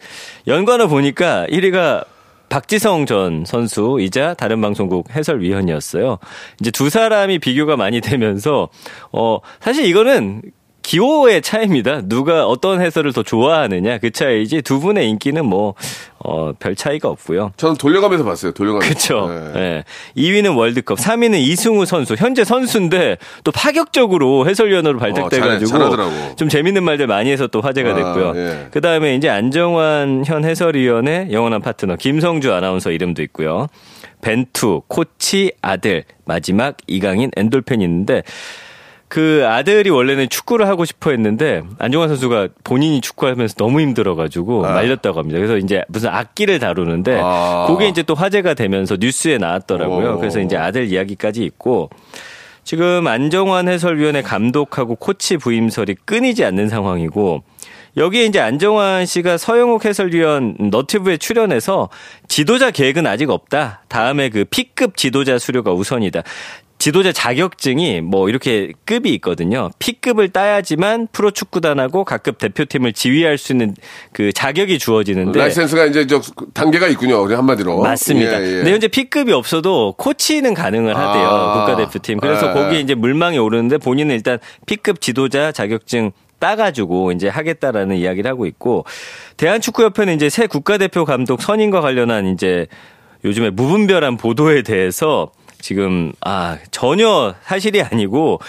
연관어 0.48 0.88
보니까 0.88 1.46
1위가 1.50 2.06
박지성 2.50 3.06
전 3.06 3.44
선수이자 3.46 4.36
다른 4.36 4.62
방송국 4.62 5.14
해설위원이었어요. 5.14 6.20
이제 6.62 6.72
두 6.72 6.90
사람이 6.90 7.40
비교가 7.40 7.76
많이 7.76 8.00
되면서 8.02 8.70
어 9.12 9.40
사실 9.60 9.86
이거는 9.86 10.42
기호의 10.86 11.42
차이입니다. 11.42 12.02
누가 12.04 12.46
어떤 12.46 12.80
해설을 12.80 13.12
더 13.12 13.24
좋아하느냐 13.24 13.98
그 13.98 14.12
차이지 14.12 14.62
두 14.62 14.80
분의 14.80 15.10
인기는 15.10 15.44
뭐 15.44 15.74
어, 16.28 16.54
별 16.60 16.76
차이가 16.76 17.10
없고요. 17.10 17.52
저는 17.58 17.76
돌려가면서 17.78 18.24
봤어요. 18.26 18.52
돌려가면서. 18.52 18.88
그렇죠. 18.90 19.30
예. 19.56 19.60
예. 19.60 19.84
2위는 20.18 20.58
월드컵, 20.58 20.98
3위는 20.98 21.38
이승우 21.40 21.86
선수. 21.86 22.16
현재 22.18 22.44
선수인데 22.44 23.18
또 23.44 23.52
파격적으로 23.52 24.48
해설위원으로 24.48 24.98
발탁돼 25.00 25.40
가지고 25.40 25.72
어, 25.76 25.80
잘해- 25.80 25.90
잘하더라고. 25.92 26.36
좀 26.36 26.50
재밌는 26.50 26.84
말들 26.84 27.08
많이 27.08 27.32
해서 27.32 27.48
또 27.48 27.62
화제가 27.62 27.92
아, 27.92 27.94
됐고요. 27.96 28.34
예. 28.36 28.68
그 28.72 28.82
다음에 28.82 29.16
이제 29.16 29.30
안정환 29.30 30.24
현 30.26 30.44
해설위원의 30.46 31.30
영원한 31.32 31.62
파트너 31.62 31.96
김성주 31.96 32.54
아나운서 32.54 32.92
이름도 32.92 33.22
있고요. 33.24 33.68
벤투, 34.22 34.82
코치, 34.88 35.52
아들, 35.62 36.04
마지막 36.26 36.78
이강인, 36.88 37.30
엔돌펜이 37.36 37.84
있는데 37.84 38.24
그 39.16 39.46
아들이 39.48 39.90
원래는 39.90 40.28
축구를 40.28 40.68
하고 40.68 40.84
싶어 40.84 41.12
했는데 41.12 41.64
안정환 41.80 42.10
선수가 42.10 42.50
본인이 42.66 43.00
축구하면서 43.00 43.56
너무 43.56 43.80
힘들어가지고 43.80 44.64
말렸다고 44.64 45.20
합니다. 45.20 45.38
그래서 45.38 45.56
이제 45.56 45.86
무슨 45.88 46.10
악기를 46.10 46.60
다루는데 46.60 47.22
아. 47.24 47.66
그게 47.70 47.88
이제 47.88 48.04
또 48.04 48.14
화제가 48.14 48.56
되면서 48.56 48.98
뉴스에 49.00 49.38
나왔더라고요. 49.38 50.16
오. 50.16 50.20
그래서 50.20 50.42
이제 50.42 50.58
아들 50.58 50.88
이야기까지 50.92 51.46
있고 51.46 51.90
지금 52.66 53.08
안정환 53.08 53.70
해설위원회 53.70 54.22
감독하고 54.22 54.96
코치 54.96 55.38
부임설이 55.38 55.96
끊이지 56.04 56.44
않는 56.44 56.68
상황이고 56.68 57.42
여기에 57.96 58.26
이제 58.26 58.42
안정환 58.42 59.06
씨가 59.06 59.38
서영욱 59.38 59.86
해설위원 59.86 60.58
너튜브에 60.60 61.16
출연해서 61.16 61.88
지도자 62.28 62.70
계획은 62.70 63.08
아직 63.08 63.30
없다. 63.30 63.84
다음에 63.88 64.28
그 64.28 64.44
P급 64.44 64.98
지도자 64.98 65.40
수료가 65.40 65.72
우선이다. 65.72 66.24
지도자 66.78 67.12
자격증이 67.12 68.02
뭐 68.02 68.30
이렇게 68.30 68.74
급이 68.86 69.14
있거든요. 69.16 69.72
P급을 69.80 70.30
따야지만 70.30 71.08
프로 71.12 71.32
축구단하고 71.32 72.04
각급 72.04 72.38
대표팀을 72.38 72.94
지휘할 72.94 73.38
수 73.38 73.54
있는 73.54 73.74
그 74.12 74.32
자격이 74.34 74.78
주어지는데 74.78 75.40
라이센스가 75.40 75.86
이제 75.86 76.06
저 76.06 76.22
단계가 76.54 76.88
있군요. 76.88 77.24
그냥 77.24 77.40
한마디로. 77.40 77.82
맞습니다. 77.82 78.42
예, 78.42 78.46
예. 78.46 78.52
근데 78.58 78.72
현재 78.74 78.88
P급이 78.88 79.32
없어도 79.32 79.94
코치는 79.98 80.54
가능을 80.54 80.96
하대요. 80.96 81.28
아. 81.28 81.66
국가대표팀. 81.66 82.20
그래서 82.20 82.50
예, 82.50 82.54
거기에 82.54 82.78
예. 82.78 82.82
이제 82.82 82.94
물망에 82.94 83.38
오르는데 83.38 83.78
본인은 83.78 84.14
일단 84.14 84.38
P급 84.66 85.02
지도자 85.02 85.52
자격증 85.52 86.12
따가지고 86.40 87.14
이제 87.14 87.30
하겠다라는 87.30 87.96
이야기를 87.96 88.30
하고 88.30 88.46
있고 88.46 88.86
대한축구협회는 89.38 90.16
이제 90.16 90.30
새 90.30 90.46
국가대표 90.48 91.06
감독 91.06 91.42
선임과 91.42 91.82
관련한 91.82 92.28
이제 92.28 92.68
요즘에 93.24 93.50
무분별한 93.50 94.18
보도에 94.18 94.62
대해서 94.62 95.32
지금 95.60 96.12
아 96.22 96.58
전혀 96.72 97.34
사실이 97.44 97.82
아니고 97.82 98.40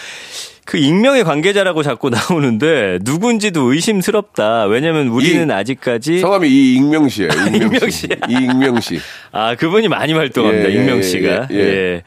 그 0.65 0.79
익명의 0.79 1.23
관계자라고 1.25 1.83
자꾸 1.83 2.11
나오는데 2.11 2.99
누군지도 3.03 3.73
의심스럽다. 3.73 4.65
왜냐면 4.67 5.09
우리는 5.09 5.49
이- 5.49 5.53
아직까지 5.53 6.19
성함이 6.21 6.49
이익명 6.49 7.09
씨예요. 7.09 7.31
익명 7.31 7.55
익명 7.75 7.91
씨. 7.91 8.01
씨. 8.01 8.09
이익명 8.29 8.81
씨. 8.81 8.99
아, 9.33 9.55
그분이 9.55 9.89
많이 9.89 10.13
활동합니다. 10.13 10.69
예, 10.71 10.75
예, 10.75 10.79
익명 10.81 10.99
예, 10.99 11.03
씨가. 11.03 11.49
예, 11.53 11.55
예. 11.57 11.59
예. 11.61 12.03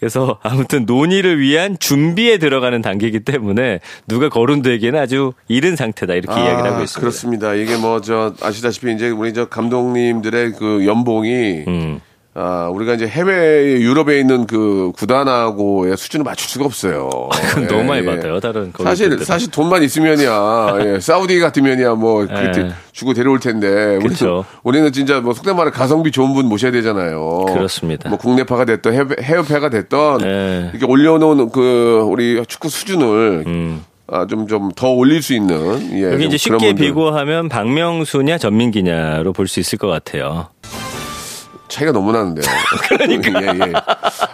그래서 0.00 0.38
아무튼 0.44 0.86
논의를 0.86 1.40
위한 1.40 1.76
준비에 1.78 2.38
들어가는 2.38 2.80
단계이기 2.82 3.20
때문에 3.20 3.80
누가 4.06 4.28
거론되기에는 4.28 4.96
아주 4.98 5.32
이른 5.48 5.74
상태다 5.74 6.14
이렇게 6.14 6.40
이야기를 6.40 6.70
하고 6.70 6.82
있습니다. 6.84 7.00
그렇습니다. 7.00 7.54
이게 7.54 7.76
뭐 7.76 8.00
저 8.00 8.32
아시다시피 8.40 8.92
이제 8.94 9.10
우리 9.10 9.34
저 9.34 9.46
감독님들의 9.48 10.52
그 10.52 10.86
연봉이 10.86 11.64
음. 11.66 12.00
아, 12.40 12.68
우리가 12.72 12.94
이제 12.94 13.08
해외 13.08 13.80
유럽에 13.80 14.20
있는 14.20 14.46
그 14.46 14.92
구단하고의 14.96 15.96
수준을 15.96 16.22
맞출 16.22 16.48
수가 16.48 16.64
없어요. 16.66 17.08
그건 17.50 17.64
예, 17.64 17.66
너무 17.66 17.82
많이 17.84 18.02
예. 18.02 18.04
받아요. 18.06 18.38
다른 18.38 18.72
사실 18.80 19.08
분들은. 19.08 19.24
사실 19.26 19.50
돈만 19.50 19.82
있으면이야 19.82 20.76
예, 20.86 21.00
사우디 21.00 21.40
같으면이야 21.40 21.94
뭐 21.94 22.26
그렇게 22.26 22.60
예. 22.60 22.70
주고 22.92 23.12
데려올 23.12 23.40
텐데 23.40 23.66
우리는, 23.96 24.08
그쵸. 24.08 24.44
우리는 24.62 24.92
진짜 24.92 25.20
뭐 25.20 25.34
속된 25.34 25.56
말로 25.56 25.72
가성비 25.72 26.12
좋은 26.12 26.32
분 26.32 26.46
모셔야 26.46 26.70
되잖아요. 26.70 27.46
그렇습니다. 27.48 28.08
뭐 28.08 28.18
국내파가 28.18 28.64
됐던 28.64 28.92
해외, 28.94 29.06
해외파가 29.20 29.68
됐던 29.70 30.20
예. 30.22 30.70
이렇게 30.72 30.86
올려놓은 30.86 31.50
그 31.50 32.04
우리 32.08 32.40
축구 32.46 32.68
수준을 32.68 33.44
음. 33.48 33.84
아, 34.10 34.26
좀, 34.26 34.46
좀 34.46 34.70
더 34.76 34.88
올릴 34.90 35.22
수 35.22 35.34
있는. 35.34 35.90
예, 35.98 36.04
여기 36.12 36.18
좀 36.18 36.22
이제 36.28 36.36
쉽게 36.36 36.68
분들. 36.68 36.74
비고하면 36.86 37.48
박명수냐 37.48 38.38
전민기냐로 38.38 39.32
볼 39.32 39.48
수 39.48 39.58
있을 39.60 39.76
것 39.76 39.88
같아요. 39.88 40.48
차이가 41.68 41.92
너무 41.92 42.12
나는데요. 42.12 42.44
그러니까. 42.88 43.42
예, 43.42 43.46
예. 43.68 43.72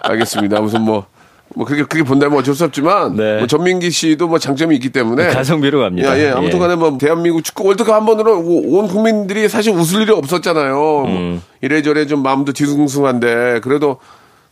알겠습니다. 0.03 0.61
무슨 0.61 0.83
뭐, 0.83 1.07
뭐, 1.55 1.67
그렇게, 1.67 1.85
그렇게 1.85 2.05
본다면 2.07 2.39
어쩔 2.39 2.55
수 2.55 2.65
없지만. 2.65 3.17
네. 3.17 3.39
뭐 3.39 3.47
전민기 3.47 3.91
씨도 3.91 4.29
뭐 4.29 4.39
장점이 4.39 4.75
있기 4.77 4.91
때문에. 4.91 5.29
가성비로 5.29 5.81
갑니다. 5.81 6.17
예, 6.19 6.25
예. 6.27 6.31
아무튼 6.31 6.59
간에 6.59 6.75
뭐, 6.77 6.97
대한민국 6.99 7.43
축구 7.43 7.67
월드컵 7.67 7.95
한 7.95 8.07
번으로 8.07 8.39
오- 8.41 8.79
온 8.79 8.89
국민들이 8.89 9.49
사실 9.49 9.73
웃을 9.73 10.03
일이 10.03 10.13
없었잖아요. 10.13 10.75
뭐 10.75 11.05
음. 11.07 11.43
이래저래 11.61 12.07
좀 12.07 12.23
마음도 12.23 12.53
뒤숭숭한데. 12.53 13.61
그래도 13.63 13.99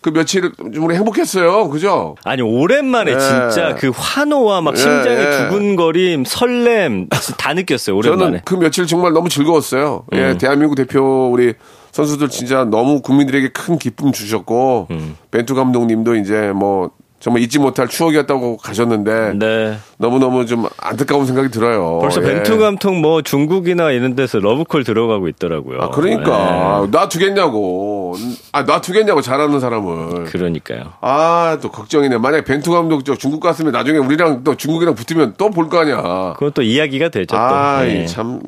그 0.00 0.10
며칠 0.12 0.50
좀 0.74 0.84
우리 0.84 0.96
행복했어요. 0.96 1.68
그죠? 1.68 2.16
아니 2.24 2.42
오랜만에 2.42 3.12
예. 3.12 3.18
진짜 3.18 3.76
그 3.78 3.92
환호와 3.94 4.60
막 4.60 4.74
예, 4.74 4.80
심장의 4.80 5.16
예. 5.26 5.30
두근거림, 5.48 6.24
설렘 6.26 7.08
다 7.38 7.54
느꼈어요. 7.54 7.96
오랜만에. 7.96 8.22
음. 8.24 8.26
저는 8.30 8.40
그 8.44 8.54
며칠 8.56 8.86
정말 8.88 9.12
너무 9.12 9.28
즐거웠어요. 9.28 10.04
예, 10.14 10.36
대한민국 10.38 10.74
대표 10.74 11.30
우리 11.32 11.54
선수들 11.92 12.30
진짜 12.30 12.64
너무 12.64 13.02
국민들에게 13.02 13.50
큰 13.50 13.78
기쁨 13.78 14.12
주셨고 14.12 14.88
음. 14.90 15.16
벤투 15.30 15.54
감독님도 15.54 16.16
이제 16.16 16.52
뭐 16.52 16.90
정말 17.22 17.40
잊지 17.42 17.60
못할 17.60 17.86
추억이었다고 17.86 18.56
가셨는데 18.56 19.34
네. 19.38 19.78
너무너무 19.96 20.44
좀 20.44 20.66
안타까운 20.76 21.24
생각이 21.24 21.50
들어요. 21.50 22.00
벌써 22.00 22.20
예. 22.20 22.26
벤투 22.26 22.58
감통 22.58 23.00
뭐 23.00 23.22
중국이나 23.22 23.92
이런 23.92 24.16
데서 24.16 24.40
러브콜 24.40 24.82
들어가고 24.82 25.28
있더라고요. 25.28 25.78
아, 25.82 25.90
그러니까 25.90 26.88
놔두겠냐고. 26.90 28.16
아, 28.50 28.62
놔두겠냐고 28.62 29.20
잘하는 29.22 29.60
사람을. 29.60 30.24
네. 30.24 30.30
그러니까요. 30.30 30.94
아, 31.00 31.58
또 31.62 31.70
걱정이네. 31.70 32.18
만약에 32.18 32.42
벤투 32.44 32.72
감독 32.72 33.04
저 33.04 33.14
중국 33.14 33.38
갔으면 33.38 33.70
나중에 33.70 33.98
우리랑 33.98 34.42
또 34.42 34.56
중국이랑 34.56 34.96
붙으면 34.96 35.34
또 35.38 35.48
볼 35.52 35.68
거 35.68 35.78
아니야. 35.78 36.32
그건 36.34 36.50
또 36.54 36.62
이야기가 36.62 37.10
되죠. 37.10 37.26
또. 37.26 37.36
아, 37.36 37.82
네. 37.84 38.02
이 38.02 38.06
참, 38.08 38.40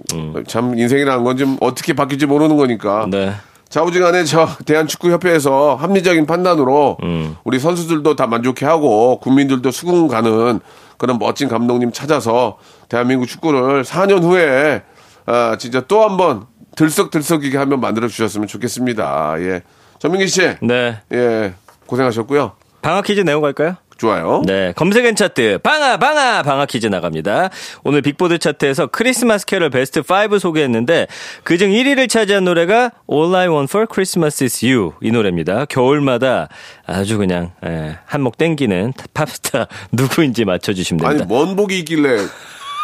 참 0.49 0.77
인생이라는 0.77 1.23
건 1.23 1.35
좀 1.35 1.57
어떻게 1.61 1.93
바뀔지 1.95 2.27
모르는 2.27 2.57
거니까. 2.57 3.07
네. 3.11 3.33
좌우지간에 3.75 4.23
저 4.23 4.47
대한축구협회에서 4.67 5.75
합리적인 5.75 6.27
판단으로 6.27 6.97
음. 7.03 7.37
우리 7.43 7.59
선수들도 7.59 8.15
다 8.15 8.29
만족해하고 8.29 9.19
국민들도 9.19 9.69
수긍 9.73 10.07
가는 10.07 10.61
그런 10.97 11.19
멋진 11.19 11.49
감독님 11.49 11.91
찾아서 11.91 12.59
대한민국 12.89 13.27
축구를 13.27 13.83
4년 13.83 14.23
후에 14.23 14.85
아, 15.27 15.57
진짜 15.59 15.81
또 15.89 16.05
한번 16.05 16.47
들썩들썩이게 16.77 17.59
한번 17.59 17.81
만들어 17.81 18.07
주셨으면 18.07 18.47
좋겠습니다. 18.47 19.41
예. 19.41 19.63
전민기 19.99 20.29
씨, 20.29 20.55
네. 20.63 21.01
예, 21.13 21.55
고생하셨고요. 21.87 22.53
방학 22.81 23.05
퀴즈 23.05 23.23
내고 23.23 23.41
갈까요? 23.41 23.75
좋아요. 23.97 24.43
네, 24.47 24.73
검색엔 24.77 25.15
차트 25.17 25.59
방아 25.63 25.99
방아 25.99 26.43
방아 26.43 26.67
퀴즈 26.67 26.87
나갑니다. 26.89 27.51
오늘 27.85 28.03
빅보드 28.03 28.39
차트에서 28.39 28.89
크리스마스 28.89 29.47
캐럴 29.47 29.71
베스트 29.71 30.01
5 30.01 30.39
소개했는데 30.39 31.07
그중 31.45 31.71
1위를 31.71 32.09
차지한 32.09 32.45
노래가 32.45 32.91
All 33.11 33.35
I 33.35 33.49
Want 33.49 33.71
for 33.71 33.87
Christmas 33.91 34.43
is 34.43 34.65
You 34.65 34.93
이 35.03 35.11
노래입니다. 35.11 35.67
겨울마다 35.67 36.49
아주 36.87 37.19
그냥 37.19 37.53
예, 37.65 37.99
한몫 38.07 38.37
땡기는 38.37 38.93
팝스타 39.15 39.67
누구인지 39.93 40.45
맞춰주시면 40.45 41.05
아니 41.07 41.19
됩니다. 41.19 41.35
뭔 41.35 41.55
복이 41.57 41.79
있길래 41.81 42.19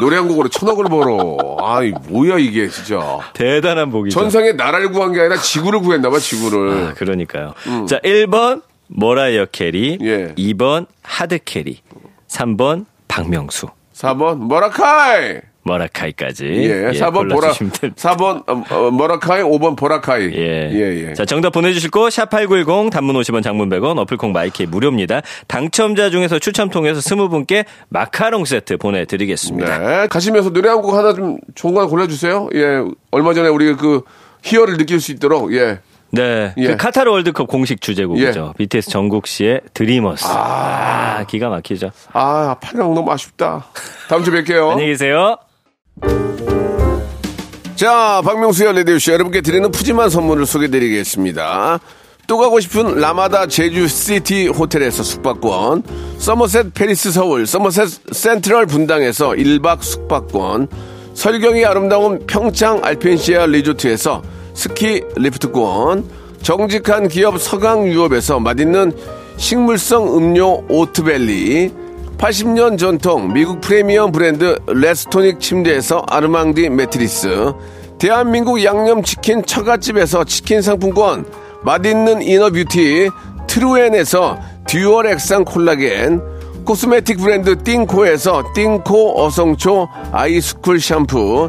노래 0.01 0.17
한 0.17 0.29
곡으로 0.29 0.49
천억을 0.49 0.85
벌어. 0.87 1.37
아이 1.61 1.91
뭐야 2.09 2.39
이게 2.39 2.69
진짜. 2.69 3.19
대단한 3.35 3.91
복이죠. 3.91 4.19
전상에 4.19 4.53
나라를 4.53 4.93
구한 4.93 5.13
게 5.13 5.21
아니라 5.21 5.37
지구를 5.37 5.81
구했나 5.81 6.09
봐 6.09 6.19
지구를. 6.19 6.71
아, 6.89 6.95
그러니까요. 6.95 7.53
자, 7.87 7.99
1번 7.99 8.63
머라이어 8.93 9.47
캐리, 9.47 9.99
음. 10.01 10.07
예. 10.07 10.35
2번 10.37 10.87
hard 11.03 11.39
carry, 11.45 11.79
3번 12.29 12.87
박명수. 13.09 13.69
4번 13.95 14.47
머라카이. 14.47 15.39
머라카이까지. 15.63 16.47
예, 16.47 16.91
4번 16.99 17.13
보라, 17.29 17.35
골라주시면 17.35 17.73
됩니다. 17.73 18.15
4번 18.17 18.43
어, 18.49 18.65
어, 18.75 18.91
머라카이, 18.91 19.43
5번 19.43 19.77
보라카이. 19.77 20.31
예. 20.33 20.71
예, 20.73 21.09
예. 21.09 21.13
자, 21.15 21.27
정답 21.27 21.51
보내주실 21.51 21.91
곳, 21.91 22.09
샵8910, 22.09 22.91
단문 22.91 23.15
50원, 23.17 23.43
장문 23.43 23.69
100원, 23.69 23.99
어플 23.99 24.19
콩 24.19 24.33
마이 24.33 24.58
K 24.58 24.67
무료입니다. 24.67 25.21
당첨자 25.49 26.09
중에서 26.09 26.39
추첨 26.39 26.71
통해서 26.71 27.01
20분께 27.01 27.67
마카롱 27.91 28.47
세트 28.47 28.79
보내드리겠습니다. 28.79 29.79
네. 29.79 30.07
가시면서 30.09 30.51
노래 30.51 30.71
한 30.71 30.81
곡 30.81 30.95
하나 30.95 31.13
좀 31.13 31.37
좋은 31.55 31.75
거 31.75 31.87
골라주세요. 31.87 32.49
예. 32.55 32.83
얼마 33.11 33.35
전에 33.35 33.49
우리 33.51 33.75
그 33.77 34.01
희열을 34.43 34.79
느낄 34.79 34.99
수 34.99 35.13
있도록, 35.13 35.53
예. 35.55 35.81
네. 36.13 36.53
예. 36.57 36.67
그 36.67 36.77
카타르 36.77 37.11
월드컵 37.11 37.47
공식 37.49 37.81
주제곡이죠. 37.81 38.55
BTS 38.59 38.91
정국 38.91 39.27
씨의 39.27 39.61
Dreamers. 39.75 40.25
아, 40.29 41.25
기가 41.29 41.49
막히죠. 41.49 41.91
아, 42.13 42.57
판랑 42.61 42.95
너무 42.95 43.11
아쉽다. 43.13 43.67
다음 44.09 44.25
주에 44.25 44.43
뵐게요. 44.43 44.71
안녕히 44.73 44.91
계세요. 44.91 45.37
자, 47.77 48.21
박명수의 48.25 48.75
라디오쇼 48.75 49.11
여러분께 49.11 49.41
드리는 49.41 49.71
푸짐한 49.71 50.11
선물을 50.11 50.45
소개드리겠습니다. 50.47 51.79
또 52.27 52.37
가고 52.39 52.61
싶은 52.61 53.01
라마다 53.01 53.47
제주시티 53.47 54.49
호텔에서 54.49 55.03
숙박권, 55.03 55.83
서머셋 56.19 56.75
팰리스 56.75 57.11
서울, 57.11 57.47
서머셋 57.47 57.89
센트럴 58.13 58.67
분당에서 58.67 59.31
1박 59.31 59.83
숙박권, 59.83 60.69
설경이 61.15 61.65
아름다운 61.65 62.25
평창 62.27 62.81
알펜시아 62.85 63.47
리조트에서 63.47 64.23
스키 64.61 65.03
리프트권, 65.17 66.05
정직한 66.43 67.09
기업 67.09 67.41
서강유업에서 67.41 68.41
맛있는 68.41 68.93
식물성 69.39 70.15
음료 70.15 70.63
오트벨리, 70.69 71.73
80년 72.19 72.77
전통 72.77 73.33
미국 73.33 73.63
프리미엄 73.63 74.13
브랜드 74.13 74.59
레스토닉 74.67 75.41
침대에서 75.41 76.05
아르망디 76.07 76.69
매트리스 76.69 77.55
대한민국 77.99 78.63
양념치킨 78.63 79.47
처갓집에서 79.47 80.25
치킨 80.25 80.61
상품권 80.61 81.25
맛있는 81.63 82.21
inner 82.21 82.61
beauty 82.61 83.09
트루엔에서 83.47 84.39
dual 84.69 85.07
액상 85.07 85.47
콜라겐 85.47 86.21
코스메틱 86.67 87.17
브랜드 87.17 87.57
띵코에서 87.63 88.53
띵코 88.55 89.25
어성초 89.25 89.89
아이스쿨 90.13 90.81
샴푸 90.81 91.49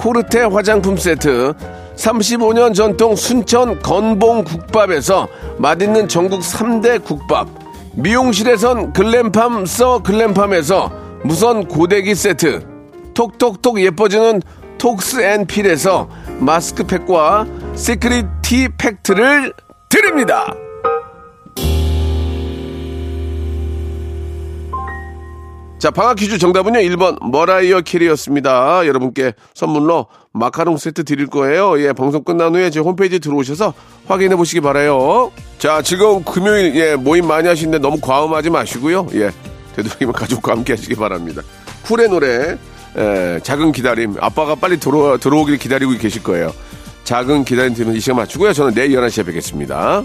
코르테 0.00 0.44
화장품 0.44 0.96
세트, 0.96 1.52
35년 1.94 2.74
전통 2.74 3.14
순천 3.14 3.80
건봉 3.80 4.44
국밥에서 4.44 5.28
맛있는 5.58 6.08
전국 6.08 6.40
3대 6.40 7.04
국밥, 7.04 7.46
미용실에선 7.92 8.94
글램팜 8.94 9.66
써 9.66 10.02
글램팜에서 10.02 10.90
무선 11.22 11.68
고데기 11.68 12.14
세트, 12.14 12.66
톡톡톡 13.12 13.82
예뻐지는 13.82 14.40
톡스 14.78 15.20
앤 15.20 15.44
필에서 15.44 16.08
마스크팩과 16.38 17.46
시크릿 17.74 18.24
티 18.40 18.68
팩트를 18.78 19.52
드립니다. 19.90 20.54
자, 25.80 25.90
방학 25.90 26.16
퀴즈 26.16 26.36
정답은요, 26.36 26.78
1번, 26.80 27.16
머라이어 27.30 27.80
캐리였습니다. 27.80 28.86
여러분께 28.86 29.32
선물로 29.54 30.08
마카롱 30.34 30.76
세트 30.76 31.04
드릴 31.04 31.26
거예요. 31.26 31.80
예, 31.80 31.94
방송 31.94 32.22
끝난 32.22 32.54
후에 32.54 32.68
제 32.68 32.80
홈페이지 32.80 33.18
들어오셔서 33.18 33.72
확인해 34.06 34.36
보시기 34.36 34.60
바라요. 34.60 35.32
자, 35.58 35.80
지금 35.80 36.22
금요일, 36.22 36.76
예, 36.76 36.96
모임 36.96 37.26
많이 37.26 37.48
하시는데 37.48 37.78
너무 37.78 37.98
과음하지 37.98 38.50
마시고요. 38.50 39.06
예, 39.14 39.30
되도록이면 39.74 40.12
가족과 40.12 40.52
함께 40.52 40.74
하시기 40.74 40.96
바랍니다. 40.96 41.40
쿨의 41.86 42.10
노래, 42.10 42.58
예, 42.98 43.40
작은 43.42 43.72
기다림. 43.72 44.16
아빠가 44.20 44.56
빨리 44.56 44.78
들어오, 44.78 45.16
들어오길 45.16 45.56
기다리고 45.56 45.92
계실 45.92 46.22
거예요. 46.22 46.52
작은 47.04 47.46
기다림 47.46 47.72
들으면 47.72 47.96
이 47.96 48.00
시간 48.00 48.16
맞추고요. 48.16 48.52
저는 48.52 48.74
내일 48.74 48.90
11시에 48.90 49.24
뵙겠습니다. 49.24 50.02